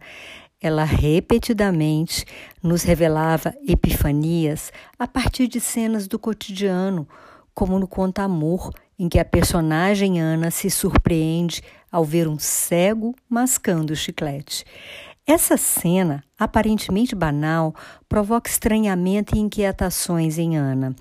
Ela 0.59 0.83
repetidamente 0.83 2.25
nos 2.61 2.81
revelava 2.81 3.53
epifanias 3.67 4.71
a 4.97 5.07
partir 5.07 5.47
de 5.47 5.59
cenas 5.59 6.07
do 6.07 6.17
cotidiano, 6.17 7.07
como 7.53 7.79
no 7.79 7.87
Conta 7.87 8.23
Amor, 8.23 8.73
em 8.99 9.07
que 9.07 9.19
a 9.19 9.25
personagem 9.25 10.19
Ana 10.19 10.49
se 10.49 10.69
surpreende 10.69 11.61
ao 11.91 12.03
ver 12.03 12.27
um 12.27 12.39
cego 12.39 13.15
mascando 13.29 13.91
o 13.91 13.95
chiclete. 13.95 14.65
Essa 15.25 15.57
cena, 15.57 16.23
aparentemente 16.39 17.13
banal, 17.13 17.75
provoca 18.09 18.49
estranhamento 18.49 19.35
e 19.35 19.39
inquietações 19.39 20.37
em 20.37 20.55
Ana. 20.55 20.95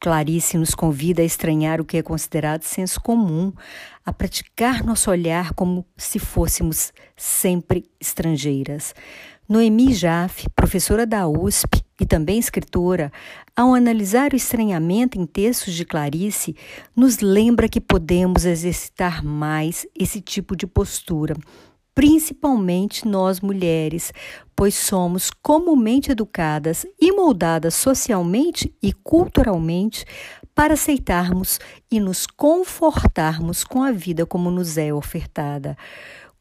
Clarice 0.00 0.58
nos 0.58 0.74
convida 0.74 1.22
a 1.22 1.24
estranhar 1.24 1.80
o 1.80 1.84
que 1.84 1.96
é 1.96 2.02
considerado 2.02 2.62
senso 2.62 3.00
comum, 3.00 3.52
a 4.04 4.12
praticar 4.12 4.84
nosso 4.84 5.10
olhar 5.10 5.52
como 5.54 5.84
se 5.96 6.18
fôssemos 6.18 6.92
sempre 7.16 7.84
estrangeiras. 8.00 8.94
Noemi 9.48 9.94
Jaffe, 9.94 10.48
professora 10.56 11.06
da 11.06 11.28
USP 11.28 11.82
e 12.00 12.04
também 12.04 12.38
escritora, 12.38 13.12
ao 13.54 13.74
analisar 13.74 14.32
o 14.32 14.36
estranhamento 14.36 15.18
em 15.18 15.24
textos 15.24 15.72
de 15.74 15.84
Clarice, 15.84 16.56
nos 16.94 17.20
lembra 17.20 17.68
que 17.68 17.80
podemos 17.80 18.44
exercitar 18.44 19.24
mais 19.24 19.86
esse 19.94 20.20
tipo 20.20 20.56
de 20.56 20.66
postura 20.66 21.36
principalmente 21.96 23.08
nós 23.08 23.40
mulheres, 23.40 24.12
pois 24.54 24.74
somos 24.74 25.30
comumente 25.30 26.12
educadas 26.12 26.84
e 27.00 27.10
moldadas 27.10 27.74
socialmente 27.74 28.70
e 28.82 28.92
culturalmente 28.92 30.04
para 30.54 30.74
aceitarmos 30.74 31.58
e 31.90 31.98
nos 31.98 32.26
confortarmos 32.26 33.64
com 33.64 33.82
a 33.82 33.92
vida 33.92 34.26
como 34.26 34.50
nos 34.50 34.76
é 34.76 34.92
ofertada. 34.92 35.74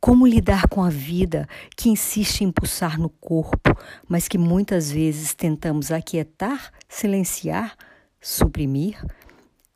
Como 0.01 0.27
lidar 0.27 0.67
com 0.67 0.83
a 0.83 0.89
vida 0.89 1.47
que 1.75 1.87
insiste 1.87 2.41
em 2.41 2.51
pulsar 2.51 2.99
no 2.99 3.07
corpo, 3.09 3.73
mas 4.09 4.27
que 4.27 4.37
muitas 4.37 4.91
vezes 4.91 5.33
tentamos 5.33 5.89
aquietar, 5.89 6.69
silenciar, 6.89 7.77
suprimir? 8.19 9.01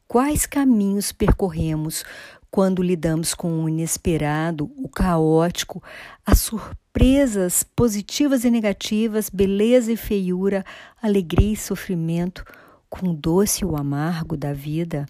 Quais 0.09 0.45
caminhos 0.45 1.11
percorremos 1.13 2.03
quando 2.51 2.81
lidamos 2.81 3.33
com 3.33 3.63
o 3.63 3.69
inesperado, 3.69 4.71
o 4.75 4.89
caótico, 4.89 5.81
as 6.25 6.39
surpresas 6.39 7.63
positivas 7.63 8.43
e 8.43 8.49
negativas, 8.49 9.29
beleza 9.29 9.91
e 9.91 9.97
feiura, 9.97 10.65
alegria 11.01 11.53
e 11.53 11.57
sofrimento, 11.57 12.43
com 12.89 13.09
o 13.09 13.13
doce 13.13 13.63
e 13.63 13.65
o 13.65 13.75
amargo 13.75 14.35
da 14.35 14.51
vida. 14.51 15.05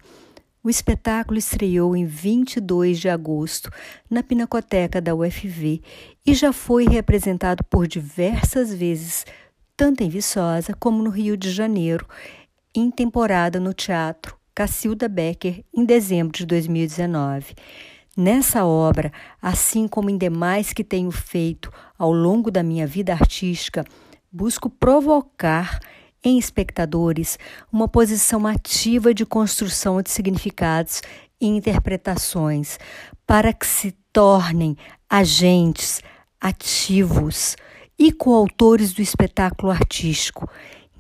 O 0.61 0.69
espetáculo 0.69 1.39
estreou 1.39 1.95
em 1.95 2.05
22 2.05 2.99
de 2.99 3.07
agosto 3.07 3.71
na 4.09 4.21
Pinacoteca 4.21 4.99
da 4.99 5.15
UFV 5.15 5.81
e 6.25 6.33
já 6.33 6.51
foi 6.51 6.85
representado 6.85 7.63
por 7.63 7.87
diversas 7.87 8.73
vezes, 8.73 9.25
tanto 9.77 10.03
em 10.03 10.09
Viçosa 10.09 10.73
como 10.77 11.01
no 11.01 11.09
Rio 11.09 11.37
de 11.37 11.49
Janeiro, 11.49 12.05
em 12.75 12.91
temporada 12.91 13.57
no 13.57 13.73
Teatro 13.73 14.38
Cacilda 14.59 15.07
Becker 15.07 15.63
em 15.73 15.85
dezembro 15.85 16.33
de 16.37 16.45
2019. 16.45 17.55
Nessa 18.17 18.65
obra, 18.65 19.09
assim 19.41 19.87
como 19.87 20.09
em 20.09 20.17
demais 20.17 20.73
que 20.73 20.83
tenho 20.83 21.11
feito 21.11 21.71
ao 21.97 22.11
longo 22.11 22.51
da 22.51 22.61
minha 22.61 22.85
vida 22.85 23.13
artística, 23.13 23.85
busco 24.29 24.69
provocar 24.69 25.79
em 26.21 26.37
espectadores 26.37 27.39
uma 27.71 27.87
posição 27.87 28.45
ativa 28.45 29.13
de 29.13 29.25
construção 29.25 30.01
de 30.01 30.09
significados 30.09 31.01
e 31.39 31.47
interpretações, 31.47 32.77
para 33.25 33.53
que 33.53 33.65
se 33.65 33.93
tornem 34.11 34.75
agentes 35.09 36.01
ativos 36.41 37.55
e 37.97 38.11
coautores 38.11 38.91
do 38.91 39.01
espetáculo 39.01 39.71
artístico 39.71 40.49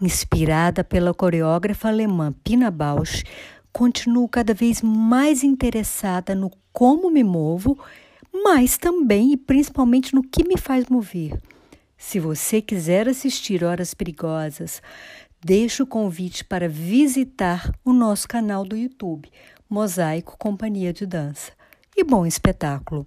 Inspirada 0.01 0.81
pela 0.81 1.13
coreógrafa 1.13 1.89
alemã 1.89 2.33
Pina 2.41 2.71
Bausch, 2.71 3.23
continuo 3.73 4.29
cada 4.29 4.53
vez 4.53 4.81
mais 4.81 5.43
interessada 5.43 6.33
no 6.33 6.49
como 6.71 7.11
me 7.11 7.21
movo, 7.21 7.77
mas 8.33 8.77
também 8.77 9.33
e 9.33 9.37
principalmente 9.37 10.15
no 10.15 10.23
que 10.23 10.47
me 10.47 10.57
faz 10.57 10.85
mover. 10.87 11.37
Se 11.97 12.17
você 12.17 12.61
quiser 12.61 13.09
assistir 13.09 13.61
Horas 13.61 13.93
Perigosas, 13.93 14.81
deixo 15.43 15.83
o 15.83 15.87
convite 15.87 16.45
para 16.45 16.69
visitar 16.69 17.69
o 17.83 17.91
nosso 17.91 18.25
canal 18.25 18.63
do 18.63 18.77
YouTube, 18.77 19.29
Mosaico 19.69 20.37
Companhia 20.37 20.93
de 20.93 21.05
Dança. 21.05 21.51
E 21.97 22.05
bom 22.05 22.25
espetáculo! 22.25 23.05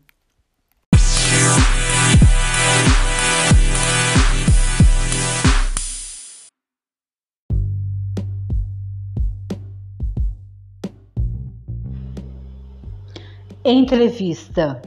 Entrevista. 13.64 14.83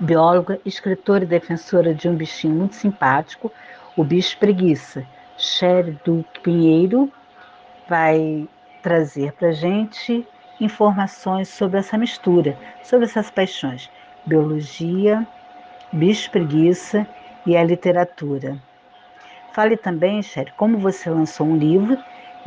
Bióloga, 0.00 0.60
escritora 0.66 1.22
e 1.22 1.28
defensora 1.28 1.94
de 1.94 2.08
um 2.08 2.16
bichinho 2.16 2.56
muito 2.56 2.74
simpático, 2.74 3.52
o 3.96 4.02
bicho 4.02 4.36
preguiça. 4.38 5.06
Sherry 5.36 5.96
do 6.04 6.24
Pinheiro 6.42 7.08
vai 7.88 8.48
trazer 8.82 9.30
para 9.34 9.52
gente 9.52 10.26
informações 10.60 11.48
sobre 11.48 11.78
essa 11.78 11.96
mistura, 11.96 12.58
sobre 12.82 13.06
essas 13.06 13.30
paixões: 13.30 13.88
biologia, 14.26 15.24
bicho 15.92 16.28
preguiça 16.32 17.06
e 17.46 17.56
a 17.56 17.62
literatura. 17.62 18.60
Fale 19.52 19.76
também, 19.76 20.20
Sherry, 20.20 20.52
como 20.56 20.78
você 20.78 21.08
lançou 21.08 21.46
um 21.46 21.56
livro, 21.56 21.96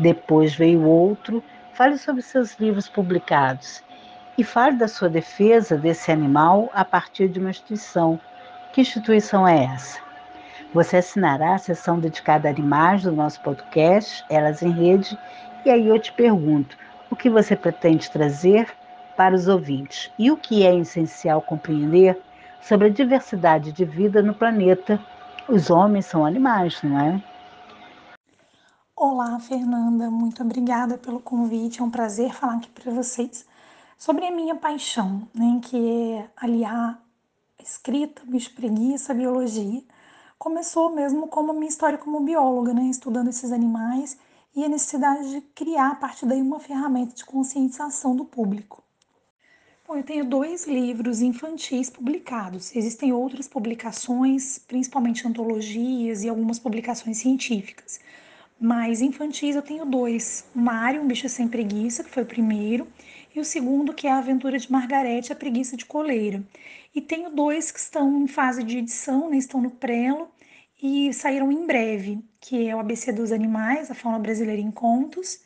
depois 0.02 0.54
veio 0.56 0.84
outro. 0.84 1.44
Fale 1.74 1.98
sobre 1.98 2.22
seus 2.22 2.60
livros 2.60 2.90
publicados 2.90 3.84
e 4.38 4.44
fale 4.44 4.76
da 4.76 4.88
sua 4.88 5.10
defesa 5.10 5.78
desse 5.78 6.12
animal 6.12 6.70
a 6.74 6.84
partir 6.84 7.28
de 7.28 7.40
uma 7.40 7.50
instituição. 7.50 8.20
Que 8.74 8.82
instituição 8.82 9.48
é 9.48 9.66
essa? 9.66 10.00
Você 10.74 10.98
assinará 10.98 11.56
a 11.56 11.60
sessão 11.60 12.00
dedicada 12.00 12.48
a 12.48 12.52
animais 12.52 13.04
do 13.04 13.12
nosso 13.12 13.42
podcast, 13.42 14.24
Elas 14.30 14.62
em 14.62 14.72
Rede, 14.72 15.18
e 15.66 15.70
aí 15.70 15.88
eu 15.88 16.00
te 16.00 16.12
pergunto: 16.12 16.78
o 17.10 17.16
que 17.16 17.30
você 17.30 17.56
pretende 17.56 18.10
trazer 18.10 18.68
para 19.16 19.36
os 19.36 19.48
ouvintes 19.48 20.12
e 20.18 20.32
o 20.32 20.38
que 20.38 20.66
é 20.66 20.76
essencial 20.76 21.42
compreender 21.42 22.18
sobre 22.62 22.88
a 22.88 22.92
diversidade 22.92 23.72
de 23.72 23.86
vida 23.86 24.22
no 24.22 24.34
planeta? 24.34 25.00
Os 25.48 25.70
homens 25.70 26.06
são 26.06 26.26
animais, 26.26 26.82
não 26.82 27.00
é? 27.00 27.22
Olá, 29.04 29.40
Fernanda, 29.40 30.12
muito 30.12 30.44
obrigada 30.44 30.96
pelo 30.96 31.20
convite. 31.20 31.82
É 31.82 31.84
um 31.84 31.90
prazer 31.90 32.32
falar 32.36 32.58
aqui 32.58 32.70
para 32.70 32.92
vocês 32.92 33.48
sobre 33.98 34.28
a 34.28 34.32
minha 34.32 34.54
paixão, 34.54 35.28
né, 35.34 35.60
que 35.64 35.76
é 36.20 36.30
aliar 36.38 37.04
escrita, 37.60 38.22
bicho 38.24 38.54
preguiça, 38.54 39.12
biologia. 39.12 39.82
Começou 40.38 40.92
mesmo 40.92 41.28
como 41.28 41.50
a 41.50 41.54
minha 41.56 41.68
história 41.68 41.98
como 41.98 42.20
bióloga, 42.20 42.76
né, 42.76 42.84
estudando 42.84 43.30
esses 43.30 43.52
animais 43.52 44.20
e 44.56 44.64
a 44.64 44.70
necessidade 44.70 45.32
de 45.32 45.42
criar 45.42 45.94
a 45.94 45.96
partir 45.96 46.28
daí 46.28 46.40
uma 46.40 46.60
ferramenta 46.60 47.16
de 47.16 47.26
conscientização 47.26 48.16
do 48.16 48.24
público. 48.24 48.84
Bom, 49.88 49.96
eu 49.96 50.04
tenho 50.04 50.26
dois 50.26 50.68
livros 50.68 51.22
infantis 51.22 51.90
publicados. 51.90 52.76
Existem 52.76 53.12
outras 53.12 53.48
publicações, 53.48 54.60
principalmente 54.60 55.28
antologias 55.28 56.22
e 56.22 56.30
algumas 56.30 56.60
publicações 56.60 57.18
científicas. 57.18 58.00
Mas 58.64 59.02
infantis 59.02 59.56
eu 59.56 59.62
tenho 59.64 59.86
dois: 59.86 60.46
Mário, 60.54 61.02
um 61.02 61.08
bicho 61.08 61.28
sem 61.28 61.48
preguiça, 61.48 62.04
que 62.04 62.12
foi 62.12 62.22
o 62.22 62.28
primeiro, 62.28 62.88
e 63.36 63.40
o 63.40 63.44
segundo, 63.44 63.92
que 63.92 64.06
é 64.06 64.12
a 64.12 64.20
Aventura 64.20 64.60
de 64.60 64.72
Margarete, 64.72 65.34
a 65.34 65.36
Preguiça 65.36 65.76
de 65.76 65.84
Coleira. 65.84 66.44
E 66.94 67.02
tenho 67.02 67.32
dois 67.32 67.72
que 67.72 67.80
estão 67.80 68.22
em 68.22 68.28
fase 68.28 68.64
de 68.64 68.78
edição, 68.78 69.32
né, 69.32 69.38
estão 69.38 69.60
no 69.62 69.72
prelo 69.72 70.30
e 70.82 71.12
saíram 71.12 71.52
em 71.52 71.66
breve, 71.66 72.24
que 72.40 72.68
é 72.68 72.76
o 72.76 72.80
ABC 72.80 73.12
dos 73.12 73.32
Animais, 73.32 73.90
a 73.90 73.96
Fauna 73.96 74.20
Brasileira 74.20 74.62
em 74.62 74.72
Contos, 74.72 75.40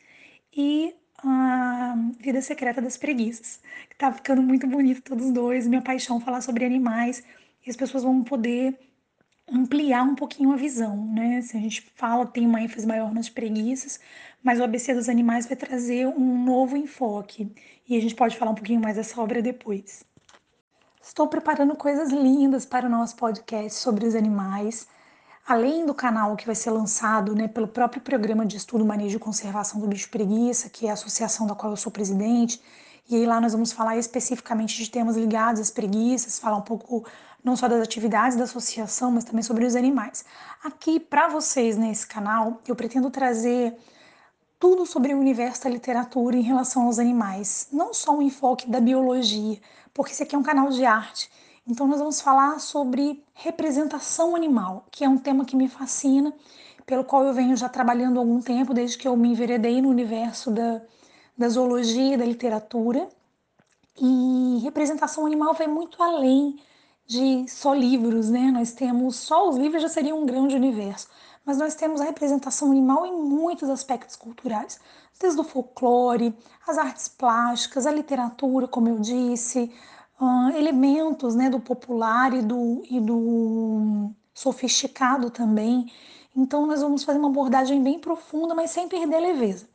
e 0.54 0.94
a 1.18 1.94
Vida 2.20 2.42
Secreta 2.42 2.82
das 2.82 2.98
Preguiças, 2.98 3.60
que 3.88 3.96
tá 3.96 4.12
ficando 4.12 4.42
muito 4.42 4.66
bonito 4.66 5.02
todos 5.02 5.30
dois, 5.30 5.66
minha 5.66 5.82
paixão 5.82 6.20
falar 6.20 6.42
sobre 6.42 6.64
animais, 6.66 7.22
e 7.66 7.70
as 7.70 7.76
pessoas 7.76 8.02
vão 8.04 8.22
poder 8.22 8.78
ampliar 9.50 10.02
um 10.02 10.14
pouquinho 10.14 10.52
a 10.52 10.56
visão, 10.56 10.96
né? 11.12 11.40
Se 11.40 11.56
a 11.56 11.60
gente 11.60 11.82
fala, 11.94 12.26
tem 12.26 12.46
uma 12.46 12.60
ênfase 12.60 12.86
maior 12.86 13.12
nas 13.12 13.28
preguiças, 13.28 14.00
mas 14.42 14.58
o 14.58 14.64
ABC 14.64 14.94
dos 14.94 15.08
Animais 15.08 15.46
vai 15.46 15.56
trazer 15.56 16.06
um 16.06 16.44
novo 16.44 16.76
enfoque 16.76 17.52
e 17.88 17.96
a 17.96 18.00
gente 18.00 18.14
pode 18.14 18.36
falar 18.36 18.50
um 18.50 18.56
pouquinho 18.56 18.80
mais 18.80 18.96
dessa 18.96 19.20
obra 19.20 19.40
depois. 19.40 20.04
Estou 21.00 21.28
preparando 21.28 21.76
coisas 21.76 22.10
lindas 22.10 22.66
para 22.66 22.86
o 22.86 22.90
nosso 22.90 23.14
podcast 23.16 23.78
sobre 23.78 24.06
os 24.06 24.14
animais. 24.16 24.88
Além 25.46 25.86
do 25.86 25.94
canal 25.94 26.34
que 26.34 26.44
vai 26.44 26.56
ser 26.56 26.70
lançado 26.70 27.32
né, 27.32 27.46
pelo 27.46 27.68
próprio 27.68 28.02
Programa 28.02 28.44
de 28.44 28.56
Estudo, 28.56 28.84
Manejo 28.84 29.16
e 29.16 29.20
Conservação 29.20 29.80
do 29.80 29.86
Bicho 29.86 30.10
Preguiça, 30.10 30.68
que 30.68 30.88
é 30.88 30.90
a 30.90 30.94
associação 30.94 31.46
da 31.46 31.54
qual 31.54 31.70
eu 31.70 31.76
sou 31.76 31.92
presidente, 31.92 32.60
e 33.08 33.14
aí 33.14 33.24
lá 33.24 33.40
nós 33.40 33.52
vamos 33.52 33.70
falar 33.70 33.96
especificamente 33.96 34.82
de 34.82 34.90
temas 34.90 35.16
ligados 35.16 35.60
às 35.60 35.70
preguiças, 35.70 36.40
falar 36.40 36.56
um 36.56 36.62
pouco 36.62 37.06
não 37.46 37.54
só 37.54 37.68
das 37.68 37.80
atividades 37.80 38.36
da 38.36 38.42
associação, 38.42 39.12
mas 39.12 39.22
também 39.22 39.40
sobre 39.40 39.64
os 39.64 39.76
animais. 39.76 40.24
Aqui 40.64 40.98
para 40.98 41.28
vocês 41.28 41.76
nesse 41.76 42.04
canal, 42.04 42.60
eu 42.66 42.74
pretendo 42.74 43.08
trazer 43.08 43.72
tudo 44.58 44.84
sobre 44.84 45.14
o 45.14 45.18
universo 45.20 45.62
da 45.62 45.70
literatura 45.70 46.36
em 46.36 46.40
relação 46.40 46.86
aos 46.86 46.98
animais, 46.98 47.68
não 47.70 47.94
só 47.94 48.16
um 48.16 48.20
enfoque 48.20 48.68
da 48.68 48.80
biologia, 48.80 49.60
porque 49.94 50.10
esse 50.10 50.24
aqui 50.24 50.34
é 50.34 50.38
um 50.38 50.42
canal 50.42 50.70
de 50.70 50.84
arte. 50.84 51.30
Então 51.64 51.86
nós 51.86 52.00
vamos 52.00 52.20
falar 52.20 52.58
sobre 52.58 53.22
representação 53.32 54.34
animal, 54.34 54.84
que 54.90 55.04
é 55.04 55.08
um 55.08 55.16
tema 55.16 55.44
que 55.44 55.54
me 55.54 55.68
fascina, 55.68 56.34
pelo 56.84 57.04
qual 57.04 57.24
eu 57.24 57.32
venho 57.32 57.56
já 57.56 57.68
trabalhando 57.68 58.16
há 58.16 58.22
algum 58.22 58.40
tempo, 58.42 58.74
desde 58.74 58.98
que 58.98 59.06
eu 59.06 59.16
me 59.16 59.28
enveredei 59.28 59.80
no 59.80 59.88
universo 59.88 60.50
da, 60.50 60.82
da 61.38 61.48
zoologia, 61.48 62.18
da 62.18 62.24
literatura. 62.24 63.08
E 64.00 64.58
representação 64.64 65.24
animal 65.24 65.54
vai 65.54 65.68
muito 65.68 66.02
além 66.02 66.58
de 67.06 67.48
só 67.48 67.72
livros, 67.72 68.30
né? 68.30 68.50
Nós 68.50 68.72
temos 68.72 69.16
só 69.16 69.48
os 69.48 69.56
livros 69.56 69.82
já 69.82 69.88
seria 69.88 70.14
um 70.14 70.26
grande 70.26 70.56
universo, 70.56 71.08
mas 71.44 71.58
nós 71.58 71.74
temos 71.74 72.00
a 72.00 72.04
representação 72.04 72.70
animal 72.70 73.06
em 73.06 73.12
muitos 73.12 73.70
aspectos 73.70 74.16
culturais, 74.16 74.80
desde 75.20 75.40
o 75.40 75.44
folclore, 75.44 76.36
as 76.66 76.76
artes 76.76 77.08
plásticas, 77.08 77.86
a 77.86 77.92
literatura, 77.92 78.66
como 78.66 78.88
eu 78.88 78.98
disse, 78.98 79.72
uh, 80.20 80.50
elementos, 80.56 81.34
né, 81.34 81.48
do 81.48 81.60
popular 81.60 82.34
e 82.34 82.42
do, 82.42 82.82
e 82.90 83.00
do 83.00 84.10
sofisticado 84.34 85.30
também. 85.30 85.90
Então 86.34 86.66
nós 86.66 86.82
vamos 86.82 87.04
fazer 87.04 87.18
uma 87.18 87.28
abordagem 87.28 87.82
bem 87.82 87.98
profunda, 87.98 88.54
mas 88.54 88.70
sem 88.70 88.88
perder 88.88 89.20
leveza. 89.20 89.66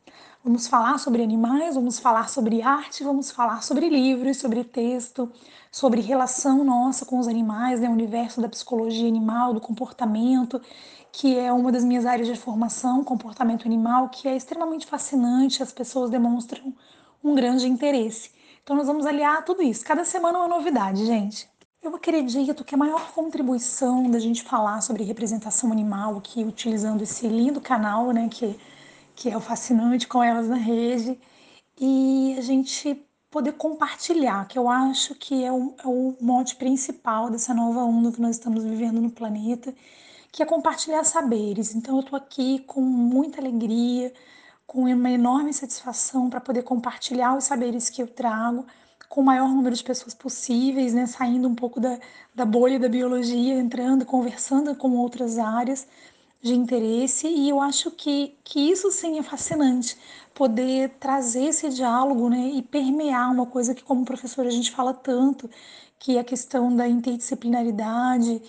Vamos 0.44 0.66
falar 0.66 0.98
sobre 0.98 1.22
animais, 1.22 1.76
vamos 1.76 2.00
falar 2.00 2.28
sobre 2.28 2.62
arte, 2.62 3.04
vamos 3.04 3.30
falar 3.30 3.62
sobre 3.62 3.88
livros, 3.88 4.38
sobre 4.38 4.64
texto, 4.64 5.30
sobre 5.70 6.00
relação 6.00 6.64
nossa 6.64 7.06
com 7.06 7.20
os 7.20 7.28
animais, 7.28 7.78
né, 7.78 7.88
o 7.88 7.92
universo 7.92 8.40
da 8.40 8.48
psicologia 8.48 9.06
animal, 9.06 9.54
do 9.54 9.60
comportamento, 9.60 10.60
que 11.12 11.38
é 11.38 11.52
uma 11.52 11.70
das 11.70 11.84
minhas 11.84 12.04
áreas 12.04 12.26
de 12.26 12.34
formação, 12.34 13.04
comportamento 13.04 13.66
animal, 13.66 14.08
que 14.08 14.26
é 14.26 14.34
extremamente 14.34 14.84
fascinante, 14.84 15.62
as 15.62 15.70
pessoas 15.70 16.10
demonstram 16.10 16.74
um 17.22 17.36
grande 17.36 17.68
interesse. 17.68 18.32
Então 18.64 18.74
nós 18.74 18.88
vamos 18.88 19.06
aliar 19.06 19.44
tudo 19.44 19.62
isso. 19.62 19.84
Cada 19.84 20.04
semana 20.04 20.38
uma 20.38 20.48
novidade, 20.48 21.06
gente. 21.06 21.48
Eu 21.80 21.94
acredito 21.94 22.64
que 22.64 22.74
a 22.74 22.78
maior 22.78 23.12
contribuição 23.12 24.10
da 24.10 24.18
gente 24.18 24.42
falar 24.42 24.80
sobre 24.80 25.04
representação 25.04 25.70
animal 25.70 26.16
aqui, 26.18 26.42
utilizando 26.42 27.02
esse 27.02 27.28
lindo 27.28 27.60
canal, 27.60 28.10
né, 28.10 28.28
que 28.28 28.58
que 29.14 29.30
é 29.30 29.36
o 29.36 29.40
fascinante 29.40 30.06
com 30.06 30.22
elas 30.22 30.48
na 30.48 30.56
rede, 30.56 31.18
e 31.80 32.34
a 32.38 32.42
gente 32.42 33.04
poder 33.30 33.52
compartilhar, 33.52 34.46
que 34.46 34.58
eu 34.58 34.68
acho 34.68 35.14
que 35.14 35.42
é 35.42 35.50
o, 35.50 35.74
é 35.82 35.86
o 35.86 36.14
mote 36.20 36.56
principal 36.56 37.30
dessa 37.30 37.54
nova 37.54 37.80
onda 37.80 38.12
que 38.12 38.20
nós 38.20 38.36
estamos 38.36 38.62
vivendo 38.62 39.00
no 39.00 39.10
planeta, 39.10 39.74
que 40.30 40.42
é 40.42 40.46
compartilhar 40.46 41.02
saberes. 41.04 41.74
Então 41.74 41.96
eu 41.96 42.00
estou 42.00 42.16
aqui 42.16 42.60
com 42.60 42.80
muita 42.80 43.40
alegria, 43.40 44.12
com 44.66 44.84
uma 44.84 45.10
enorme 45.10 45.52
satisfação 45.52 46.28
para 46.30 46.40
poder 46.40 46.62
compartilhar 46.62 47.36
os 47.36 47.44
saberes 47.44 47.88
que 47.90 48.02
eu 48.02 48.06
trago 48.06 48.66
com 49.12 49.20
o 49.20 49.24
maior 49.24 49.48
número 49.50 49.76
de 49.76 49.84
pessoas 49.84 50.14
possíveis, 50.14 50.94
né, 50.94 51.04
saindo 51.04 51.46
um 51.46 51.54
pouco 51.54 51.78
da, 51.78 51.98
da 52.34 52.46
bolha 52.46 52.78
da 52.78 52.88
biologia, 52.88 53.54
entrando, 53.54 54.06
conversando 54.06 54.74
com 54.74 54.96
outras 54.96 55.38
áreas, 55.38 55.86
de 56.42 56.54
interesse 56.54 57.28
e 57.28 57.48
eu 57.48 57.60
acho 57.60 57.90
que, 57.92 58.36
que 58.42 58.58
isso 58.58 58.90
sim 58.90 59.18
é 59.18 59.22
fascinante, 59.22 59.96
poder 60.34 60.90
trazer 60.98 61.44
esse 61.44 61.68
diálogo 61.68 62.28
né, 62.28 62.50
e 62.54 62.62
permear 62.62 63.30
uma 63.30 63.46
coisa 63.46 63.74
que 63.74 63.84
como 63.84 64.04
professora 64.04 64.48
a 64.48 64.52
gente 64.52 64.72
fala 64.72 64.92
tanto, 64.92 65.48
que 65.98 66.16
é 66.16 66.20
a 66.20 66.24
questão 66.24 66.74
da 66.74 66.88
interdisciplinaridade, 66.88 68.42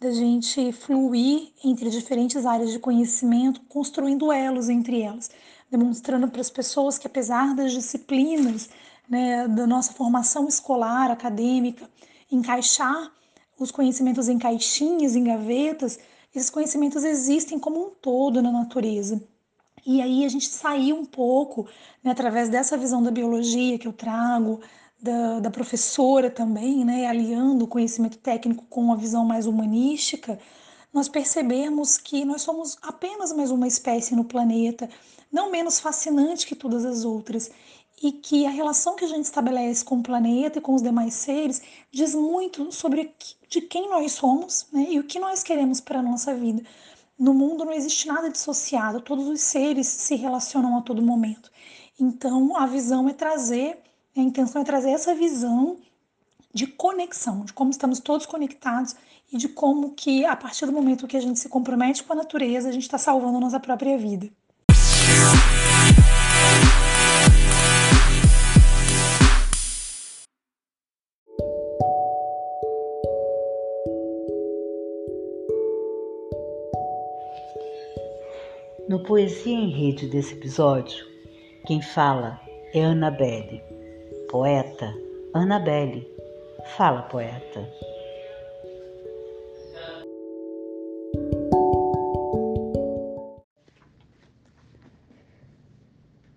da 0.00 0.10
gente 0.10 0.72
fluir 0.72 1.52
entre 1.62 1.90
diferentes 1.90 2.46
áreas 2.46 2.72
de 2.72 2.78
conhecimento, 2.78 3.60
construindo 3.68 4.32
elos 4.32 4.70
entre 4.70 5.02
elas, 5.02 5.30
demonstrando 5.70 6.28
para 6.28 6.40
as 6.40 6.50
pessoas 6.50 6.96
que 6.96 7.06
apesar 7.06 7.54
das 7.54 7.72
disciplinas 7.72 8.70
né, 9.08 9.46
da 9.48 9.66
nossa 9.66 9.92
formação 9.92 10.48
escolar, 10.48 11.10
acadêmica, 11.10 11.88
encaixar 12.32 13.12
os 13.58 13.70
conhecimentos 13.70 14.28
em 14.28 14.38
caixinhas, 14.38 15.14
em 15.14 15.24
gavetas, 15.24 15.98
esses 16.34 16.50
conhecimentos 16.50 17.04
existem 17.04 17.58
como 17.58 17.86
um 17.86 17.90
todo 17.90 18.42
na 18.42 18.50
natureza. 18.50 19.22
E 19.86 20.00
aí 20.00 20.24
a 20.24 20.28
gente 20.28 20.48
saiu 20.48 20.96
um 20.96 21.04
pouco, 21.04 21.68
né, 22.02 22.10
através 22.10 22.48
dessa 22.48 22.76
visão 22.76 23.02
da 23.02 23.10
biologia 23.10 23.78
que 23.78 23.86
eu 23.86 23.92
trago, 23.92 24.60
da, 25.00 25.40
da 25.40 25.50
professora 25.50 26.30
também, 26.30 26.84
né, 26.84 27.06
aliando 27.06 27.64
o 27.64 27.68
conhecimento 27.68 28.16
técnico 28.18 28.64
com 28.70 28.90
a 28.92 28.96
visão 28.96 29.24
mais 29.24 29.46
humanística, 29.46 30.38
nós 30.92 31.08
percebemos 31.08 31.98
que 31.98 32.24
nós 32.24 32.42
somos 32.42 32.78
apenas 32.80 33.32
mais 33.32 33.50
uma 33.50 33.66
espécie 33.66 34.16
no 34.16 34.24
planeta, 34.24 34.88
não 35.30 35.50
menos 35.50 35.78
fascinante 35.78 36.46
que 36.46 36.54
todas 36.54 36.84
as 36.84 37.04
outras, 37.04 37.50
e 38.04 38.12
que 38.12 38.44
a 38.44 38.50
relação 38.50 38.94
que 38.94 39.04
a 39.06 39.08
gente 39.08 39.24
estabelece 39.24 39.82
com 39.82 39.96
o 39.96 40.02
planeta 40.02 40.58
e 40.58 40.60
com 40.60 40.74
os 40.74 40.82
demais 40.82 41.14
seres 41.14 41.62
diz 41.90 42.14
muito 42.14 42.70
sobre 42.70 43.14
de 43.48 43.62
quem 43.62 43.88
nós 43.88 44.12
somos 44.12 44.66
né, 44.70 44.88
e 44.90 44.98
o 44.98 45.04
que 45.04 45.18
nós 45.18 45.42
queremos 45.42 45.80
para 45.80 46.00
a 46.00 46.02
nossa 46.02 46.34
vida. 46.34 46.62
No 47.18 47.32
mundo 47.32 47.64
não 47.64 47.72
existe 47.72 48.06
nada 48.06 48.28
dissociado, 48.28 49.00
todos 49.00 49.26
os 49.26 49.40
seres 49.40 49.86
se 49.86 50.16
relacionam 50.16 50.76
a 50.76 50.82
todo 50.82 51.00
momento. 51.00 51.50
Então, 51.98 52.54
a 52.58 52.66
visão 52.66 53.08
é 53.08 53.14
trazer, 53.14 53.78
a 54.14 54.20
intenção 54.20 54.60
é 54.60 54.64
trazer 54.66 54.90
essa 54.90 55.14
visão 55.14 55.78
de 56.52 56.66
conexão, 56.66 57.40
de 57.40 57.54
como 57.54 57.70
estamos 57.70 58.00
todos 58.00 58.26
conectados 58.26 58.94
e 59.32 59.38
de 59.38 59.48
como 59.48 59.92
que 59.92 60.26
a 60.26 60.36
partir 60.36 60.66
do 60.66 60.72
momento 60.72 61.06
que 61.06 61.16
a 61.16 61.22
gente 61.22 61.40
se 61.40 61.48
compromete 61.48 62.04
com 62.04 62.12
a 62.12 62.16
natureza, 62.16 62.68
a 62.68 62.72
gente 62.72 62.82
está 62.82 62.98
salvando 62.98 63.38
a 63.38 63.40
nossa 63.40 63.58
própria 63.58 63.96
vida. 63.96 64.30
No 78.94 79.00
Poesia 79.00 79.52
em 79.52 79.70
Rede 79.70 80.06
desse 80.06 80.34
episódio, 80.34 81.04
quem 81.66 81.82
fala 81.82 82.40
é 82.72 82.84
Annabelle, 82.84 83.60
poeta 84.30 84.94
Annabelle. 85.34 86.08
Fala, 86.76 87.02
poeta. 87.02 87.68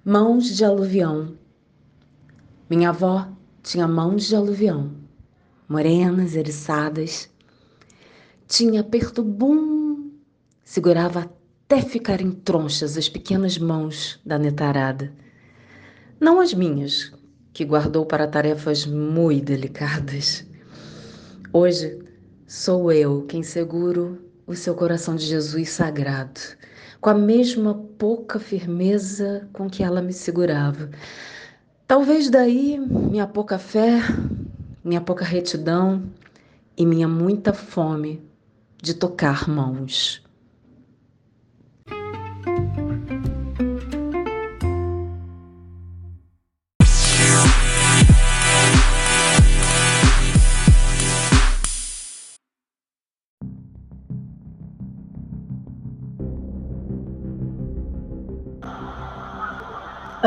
Mãos 0.03 0.57
de 0.57 0.65
aluvião. 0.65 1.37
Minha 2.67 2.89
avó 2.89 3.27
tinha 3.61 3.87
mãos 3.87 4.25
de 4.25 4.35
aluvião, 4.35 4.95
morenas, 5.69 6.35
eriçadas. 6.35 7.29
Tinha 8.47 8.81
aperto 8.81 9.21
bum, 9.21 10.09
segurava 10.63 11.36
até 11.69 11.81
ficarem 11.81 12.31
tronchas 12.31 12.97
as 12.97 13.09
pequenas 13.09 13.57
mãos 13.57 14.21
da 14.25 14.39
netarada. 14.39 15.11
Não 16.17 16.39
as 16.39 16.53
minhas, 16.53 17.11
que 17.51 17.65
guardou 17.65 18.05
para 18.05 18.25
tarefas 18.25 18.85
muito 18.85 19.43
delicadas. 19.43 20.47
Hoje 21.51 21.99
sou 22.47 22.89
eu 22.89 23.23
quem 23.23 23.43
seguro 23.43 24.17
o 24.47 24.55
seu 24.55 24.75
coração 24.75 25.17
de 25.17 25.25
Jesus 25.25 25.71
sagrado, 25.71 26.39
com 27.01 27.09
a 27.09 27.13
mesma 27.13 27.75
pouca 27.97 28.39
firmeza 28.39 29.49
com 29.51 29.69
que 29.69 29.83
ela 29.83 30.01
me 30.01 30.13
segurava. 30.13 30.89
Talvez 31.85 32.29
daí 32.29 32.79
minha 32.79 33.27
pouca 33.27 33.59
fé, 33.59 33.99
minha 34.85 35.01
pouca 35.01 35.25
retidão 35.25 36.01
e 36.77 36.85
minha 36.85 37.09
muita 37.09 37.51
fome 37.51 38.25
de 38.81 38.93
tocar 38.93 39.49
mãos. 39.49 40.25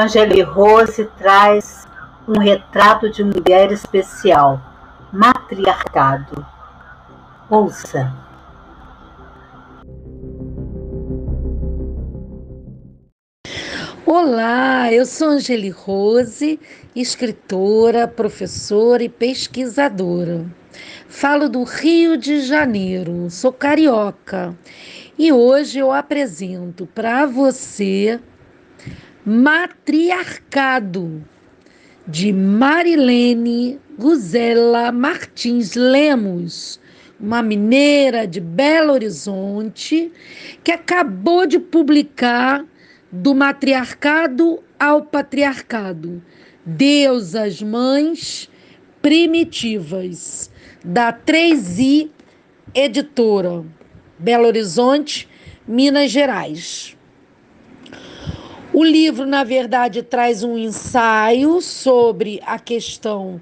Angeli 0.00 0.40
Rose 0.40 1.04
traz 1.18 1.86
um 2.26 2.38
retrato 2.40 3.10
de 3.10 3.22
mulher 3.22 3.70
especial, 3.70 4.58
matriarcado. 5.12 6.42
Ouça. 7.50 8.10
Olá, 14.06 14.90
eu 14.90 15.04
sou 15.04 15.28
Angeli 15.28 15.68
Rose, 15.68 16.58
escritora, 16.96 18.08
professora 18.08 19.02
e 19.02 19.08
pesquisadora. 19.10 20.46
Falo 21.08 21.46
do 21.46 21.62
Rio 21.62 22.16
de 22.16 22.40
Janeiro, 22.40 23.28
sou 23.28 23.52
carioca 23.52 24.56
e 25.18 25.30
hoje 25.30 25.78
eu 25.78 25.92
apresento 25.92 26.86
para 26.86 27.26
você 27.26 28.18
Matriarcado, 29.24 31.22
de 32.06 32.32
Marilene 32.32 33.78
Guzela 33.98 34.90
Martins 34.90 35.74
Lemos, 35.74 36.80
uma 37.20 37.42
mineira 37.42 38.26
de 38.26 38.40
Belo 38.40 38.94
Horizonte, 38.94 40.10
que 40.64 40.72
acabou 40.72 41.46
de 41.46 41.58
publicar 41.58 42.64
Do 43.12 43.34
Matriarcado 43.34 44.64
ao 44.78 45.02
Patriarcado, 45.02 46.22
Deusas 46.64 47.60
Mães 47.60 48.50
Primitivas, 49.02 50.50
da 50.82 51.12
3i 51.12 52.08
Editora, 52.74 53.66
Belo 54.18 54.46
Horizonte, 54.46 55.28
Minas 55.68 56.10
Gerais. 56.10 56.96
O 58.80 58.82
livro, 58.82 59.26
na 59.26 59.44
verdade, 59.44 60.02
traz 60.02 60.42
um 60.42 60.56
ensaio 60.56 61.60
sobre 61.60 62.40
a 62.46 62.58
questão 62.58 63.38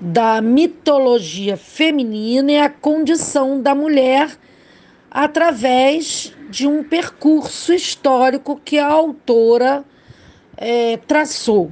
da 0.00 0.40
mitologia 0.42 1.56
feminina 1.56 2.50
e 2.50 2.58
a 2.58 2.68
condição 2.68 3.62
da 3.62 3.76
mulher 3.76 4.36
através 5.08 6.34
de 6.50 6.66
um 6.66 6.82
percurso 6.82 7.72
histórico 7.72 8.60
que 8.64 8.76
a 8.76 8.88
autora 8.88 9.84
é, 10.56 10.96
traçou. 10.96 11.70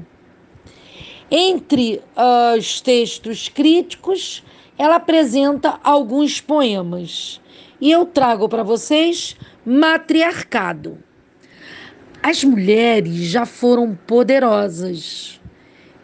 Entre 1.29 2.01
uh, 2.17 2.57
os 2.57 2.81
textos 2.81 3.49
críticos, 3.49 4.45
ela 4.79 4.95
apresenta 4.95 5.81
alguns 5.83 6.41
poemas. 6.41 7.41
E 7.81 7.91
eu 7.91 8.07
trago 8.07 8.49
para 8.49 8.63
vocês 8.63 9.37
Matriarcado. 9.67 11.10
As 12.23 12.45
mulheres 12.45 13.15
já 13.15 13.47
foram 13.47 13.99
poderosas, 14.07 15.41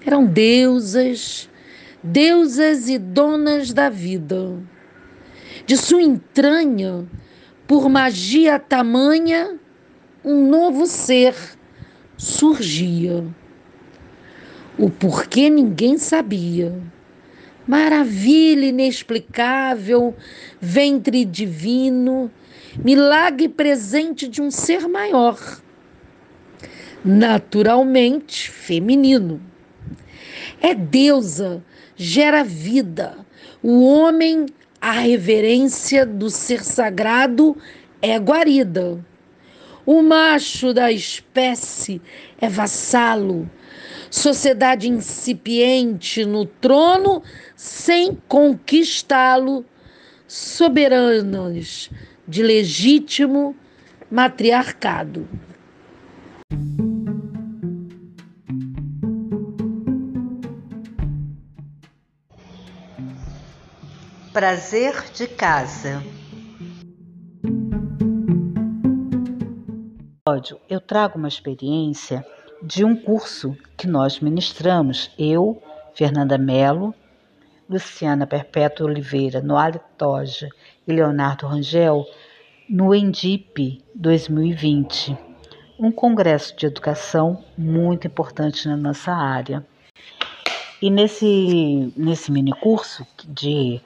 eram 0.05 0.25
deusas, 0.25 1.47
deusas 2.03 2.89
e 2.89 2.97
donas 2.97 3.71
da 3.75 3.91
vida. 3.91 4.57
De 5.67 5.77
sua 5.77 6.01
entranha, 6.01 7.07
por 7.67 7.91
magia 7.91 8.59
tamanha, 8.59 9.61
um 10.25 10.49
novo 10.49 10.87
ser 10.87 11.35
surgia. 12.17 13.23
O 14.79 14.89
porquê 14.89 15.51
ninguém 15.51 15.99
sabia. 15.99 16.81
Maravilha 17.67 18.65
inexplicável, 18.65 20.15
ventre 20.59 21.27
divino, 21.27 22.31
milagre 22.83 23.51
presente 23.51 24.27
de 24.27 24.41
um 24.41 24.51
ser 24.51 24.89
maior 24.89 25.66
naturalmente 27.07 28.51
feminino. 28.51 29.41
É 30.61 30.75
deusa, 30.75 31.63
gera 31.95 32.43
vida. 32.43 33.17
O 33.63 33.85
homem, 33.87 34.47
a 34.81 34.91
reverência 34.91 36.05
do 36.05 36.29
ser 36.29 36.65
sagrado 36.65 37.57
é 38.03 38.19
guarida. 38.19 38.99
O 39.87 40.03
macho 40.03 40.75
da 40.75 40.91
espécie 40.91 42.03
é 42.41 42.49
vassalo. 42.49 43.49
Sociedade 44.11 44.89
incipiente 44.89 46.25
no 46.25 46.45
trono 46.45 47.23
sem 47.55 48.19
conquistá-lo, 48.27 49.65
soberanas 50.27 51.89
de 52.27 52.43
legítimo 52.43 53.55
matriarcado. 54.11 55.29
Prazer 64.37 64.93
de 65.15 65.27
casa. 65.27 66.05
Eu 70.69 70.79
trago 70.79 71.17
uma 71.17 71.27
experiência 71.27 72.23
de 72.63 72.85
um 72.85 72.95
curso 72.95 73.57
que 73.79 73.87
nós 73.87 74.21
ministramos, 74.21 75.11
eu, 75.19 75.63
Fernanda 75.95 76.37
Mello, 76.37 76.95
Luciana 77.67 78.27
Perpétua 78.27 78.85
Oliveira, 78.85 79.41
Noale 79.41 79.81
Toja 79.97 80.51
e 80.87 80.93
Leonardo 80.93 81.47
Rangel, 81.47 82.05
no 82.69 82.95
Endip 82.95 83.83
2020, 83.95 85.17
um 85.81 85.91
congresso 85.91 86.55
de 86.55 86.67
educação 86.67 87.43
muito 87.57 88.07
importante 88.07 88.69
na 88.69 88.77
nossa 88.77 89.13
área. 89.13 89.67
E 90.83 90.91
nesse, 90.91 91.91
nesse 91.97 92.31
mini 92.31 92.53
curso 92.53 93.07
de 93.27 93.81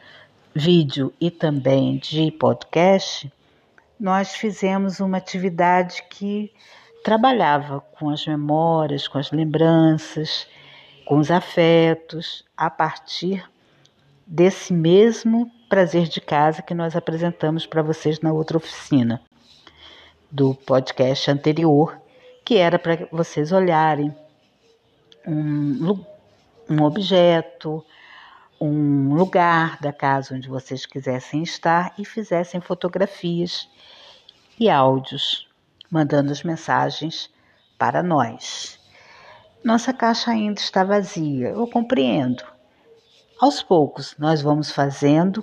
vídeo 0.55 1.13
e 1.21 1.31
também 1.31 1.99
de 1.99 2.31
podcast, 2.33 3.33
nós 3.99 4.35
fizemos 4.35 5.01
uma 5.01 5.19
atividade 5.19 6.03
que 6.11 6.53
trabalhava 7.05 7.81
com 7.81 8.11
as 8.11 8.27
memórias, 8.27 9.07
com 9.07 9.19
as 9.19 9.31
lembranças, 9.31 10.47
com 11.05 11.19
os 11.19 11.31
afetos, 11.31 12.45
a 12.57 12.69
partir 12.69 13.45
desse 14.27 14.73
mesmo 14.73 15.51
prazer 15.69 16.09
de 16.09 16.21
casa 16.21 16.63
que 16.63 16.75
nós 16.75 16.97
apresentamos 16.97 17.67
para 17.67 17.83
vocês 17.83 18.21
na 18.21 18.33
outra 18.33 18.57
oficina 18.57 19.21
do 20.31 20.55
podcast 20.55 21.31
anterior, 21.31 21.99
que 22.45 22.57
era 22.57 22.79
para 22.79 23.09
vocês 23.11 23.53
olharem 23.53 24.15
um, 25.27 26.05
um 26.69 26.83
objeto, 26.83 27.85
um 28.61 29.15
lugar 29.15 29.79
da 29.81 29.93
casa 29.93 30.35
onde 30.35 30.49
vocês 30.49 30.85
quisessem 30.85 31.43
estar 31.43 31.95
e 31.97 32.05
fizessem 32.05 32.61
fotografias 32.61 33.67
e 34.59 34.69
áudios, 34.69 35.49
mandando 35.91 36.31
as 36.31 36.43
mensagens 36.43 37.31
para 37.79 38.03
nós. 38.03 38.79
Nossa 39.65 39.93
caixa 39.95 40.31
ainda 40.31 40.61
está 40.61 40.85
vazia, 40.85 41.49
eu 41.49 41.67
compreendo. 41.67 42.45
Aos 43.41 43.63
poucos, 43.63 44.15
nós 44.19 44.43
vamos 44.43 44.71
fazendo 44.71 45.43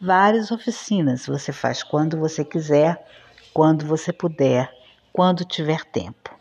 várias 0.00 0.50
oficinas. 0.50 1.26
Você 1.26 1.52
faz 1.52 1.84
quando 1.84 2.18
você 2.18 2.44
quiser, 2.44 3.06
quando 3.54 3.86
você 3.86 4.12
puder, 4.12 4.72
quando 5.12 5.44
tiver 5.44 5.84
tempo. 5.84 6.34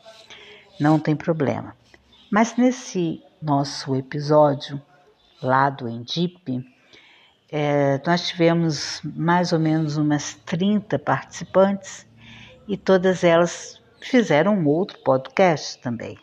Não 0.80 1.00
tem 1.00 1.16
problema. 1.16 1.76
Mas 2.32 2.58
nesse 2.58 3.24
nosso 3.40 3.96
episódio 3.96 4.82
lá 5.42 5.70
do 5.70 5.88
Endip, 5.88 6.66
é, 7.52 8.02
nós 8.06 8.28
tivemos 8.28 9.02
mais 9.04 9.54
ou 9.54 9.60
menos 9.60 9.98
umas 9.98 10.34
30 10.46 10.98
participantes 11.00 12.06
e 12.68 12.76
todas 12.76 13.24
elas 13.24 13.82
fizeram 14.02 14.56
um 14.56 14.68
outro 14.68 15.00
podcast 15.00 15.80
também. 15.80 16.18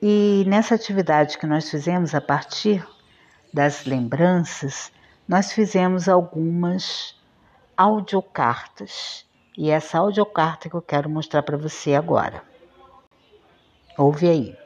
E 0.00 0.44
nessa 0.48 0.74
atividade 0.74 1.38
que 1.38 1.46
nós 1.46 1.70
fizemos 1.70 2.14
a 2.14 2.20
partir 2.20 2.86
das 3.54 3.84
lembranças, 3.84 4.90
nós 5.28 5.52
fizemos 5.52 6.08
algumas 6.08 7.14
audiocartas. 7.76 9.24
E 9.56 9.70
essa 9.70 9.98
audiocarta 9.98 10.68
que 10.68 10.74
eu 10.74 10.82
quero 10.82 11.08
mostrar 11.08 11.42
para 11.42 11.56
você 11.56 11.94
agora. 11.94 12.42
Ouve 13.96 14.28
aí. 14.28 14.61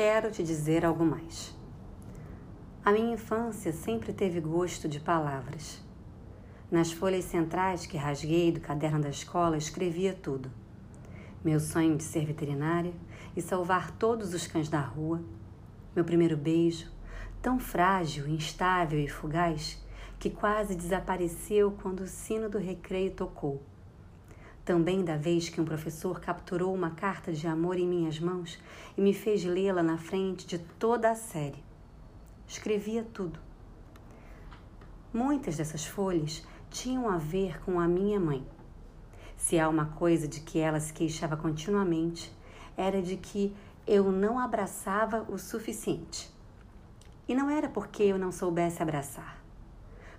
Quero 0.00 0.30
te 0.30 0.44
dizer 0.44 0.84
algo 0.84 1.04
mais. 1.04 1.52
A 2.84 2.92
minha 2.92 3.14
infância 3.14 3.72
sempre 3.72 4.12
teve 4.12 4.40
gosto 4.40 4.88
de 4.88 5.00
palavras. 5.00 5.82
Nas 6.70 6.92
folhas 6.92 7.24
centrais 7.24 7.84
que 7.84 7.96
rasguei 7.96 8.52
do 8.52 8.60
caderno 8.60 9.00
da 9.00 9.08
escola, 9.08 9.56
escrevia 9.56 10.14
tudo. 10.14 10.52
Meu 11.44 11.58
sonho 11.58 11.96
de 11.96 12.04
ser 12.04 12.24
veterinária 12.24 12.92
e 13.36 13.42
salvar 13.42 13.90
todos 13.90 14.32
os 14.32 14.46
cães 14.46 14.68
da 14.68 14.78
rua. 14.78 15.20
Meu 15.96 16.04
primeiro 16.04 16.36
beijo, 16.36 16.88
tão 17.42 17.58
frágil, 17.58 18.28
instável 18.28 19.00
e 19.00 19.08
fugaz, 19.08 19.84
que 20.16 20.30
quase 20.30 20.76
desapareceu 20.76 21.76
quando 21.82 22.02
o 22.02 22.06
sino 22.06 22.48
do 22.48 22.58
recreio 22.58 23.10
tocou. 23.10 23.60
Também 24.68 25.02
da 25.02 25.16
vez 25.16 25.48
que 25.48 25.62
um 25.62 25.64
professor 25.64 26.20
capturou 26.20 26.74
uma 26.74 26.90
carta 26.90 27.32
de 27.32 27.46
amor 27.46 27.78
em 27.78 27.88
minhas 27.88 28.20
mãos 28.20 28.58
e 28.98 29.00
me 29.00 29.14
fez 29.14 29.42
lê-la 29.42 29.82
na 29.82 29.96
frente 29.96 30.46
de 30.46 30.58
toda 30.58 31.10
a 31.10 31.14
série. 31.14 31.64
Escrevia 32.46 33.02
tudo. 33.02 33.40
Muitas 35.10 35.56
dessas 35.56 35.86
folhas 35.86 36.46
tinham 36.68 37.08
a 37.08 37.16
ver 37.16 37.62
com 37.62 37.80
a 37.80 37.88
minha 37.88 38.20
mãe. 38.20 38.46
Se 39.38 39.58
há 39.58 39.66
uma 39.70 39.86
coisa 39.86 40.28
de 40.28 40.40
que 40.40 40.58
ela 40.58 40.80
se 40.80 40.92
queixava 40.92 41.34
continuamente, 41.34 42.30
era 42.76 43.00
de 43.00 43.16
que 43.16 43.56
eu 43.86 44.12
não 44.12 44.38
abraçava 44.38 45.24
o 45.30 45.38
suficiente. 45.38 46.30
E 47.26 47.34
não 47.34 47.48
era 47.48 47.70
porque 47.70 48.02
eu 48.02 48.18
não 48.18 48.30
soubesse 48.30 48.82
abraçar. 48.82 49.42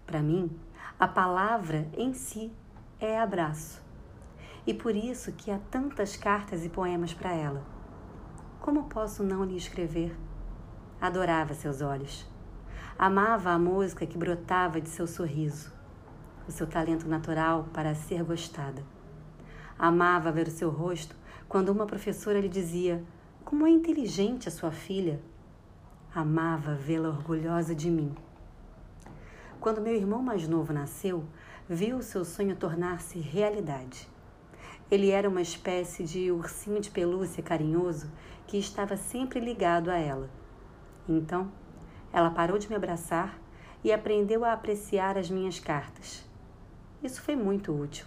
Para 0.07 0.23
mim, 0.23 0.49
a 0.99 1.07
palavra 1.07 1.87
em 1.95 2.15
si 2.15 2.51
é 2.99 3.19
abraço. 3.19 3.88
E 4.69 4.73
por 4.75 4.95
isso 4.95 5.31
que 5.31 5.49
há 5.49 5.57
tantas 5.71 6.15
cartas 6.15 6.63
e 6.63 6.69
poemas 6.69 7.11
para 7.11 7.33
ela. 7.33 7.63
Como 8.61 8.83
posso 8.83 9.23
não 9.23 9.43
lhe 9.43 9.57
escrever? 9.57 10.15
Adorava 11.01 11.55
seus 11.55 11.81
olhos. 11.81 12.29
Amava 12.95 13.49
a 13.49 13.57
música 13.57 14.05
que 14.05 14.15
brotava 14.15 14.79
de 14.79 14.87
seu 14.87 15.07
sorriso 15.07 15.73
o 16.47 16.51
seu 16.51 16.67
talento 16.67 17.07
natural 17.07 17.67
para 17.73 17.95
ser 17.95 18.23
gostada. 18.23 18.83
Amava 19.75 20.31
ver 20.31 20.47
o 20.47 20.51
seu 20.51 20.69
rosto 20.69 21.15
quando 21.47 21.69
uma 21.69 21.87
professora 21.87 22.39
lhe 22.39 22.47
dizia: 22.47 23.03
Como 23.43 23.65
é 23.65 23.71
inteligente 23.71 24.47
a 24.47 24.51
sua 24.51 24.71
filha. 24.71 25.19
Amava 26.13 26.75
vê-la 26.75 27.09
orgulhosa 27.09 27.73
de 27.73 27.89
mim. 27.89 28.13
Quando 29.59 29.81
meu 29.81 29.95
irmão 29.95 30.21
mais 30.21 30.47
novo 30.47 30.71
nasceu, 30.71 31.25
viu 31.67 32.03
seu 32.03 32.23
sonho 32.23 32.55
tornar-se 32.55 33.17
realidade. 33.17 34.07
Ele 34.91 35.11
era 35.11 35.29
uma 35.29 35.41
espécie 35.41 36.03
de 36.03 36.31
ursinho 36.31 36.81
de 36.81 36.89
pelúcia 36.89 37.43
carinhoso 37.43 38.09
que 38.47 38.57
estava 38.57 38.97
sempre 38.97 39.39
ligado 39.39 39.89
a 39.89 39.97
ela. 39.97 40.29
Então, 41.07 41.51
ela 42.11 42.31
parou 42.31 42.57
de 42.57 42.67
me 42.67 42.75
abraçar 42.75 43.39
e 43.83 43.91
aprendeu 43.91 44.43
a 44.43 44.51
apreciar 44.51 45.15
as 45.15 45.29
minhas 45.29 45.59
cartas. 45.59 46.27
Isso 47.03 47.21
foi 47.21 47.35
muito 47.35 47.71
útil. 47.71 48.05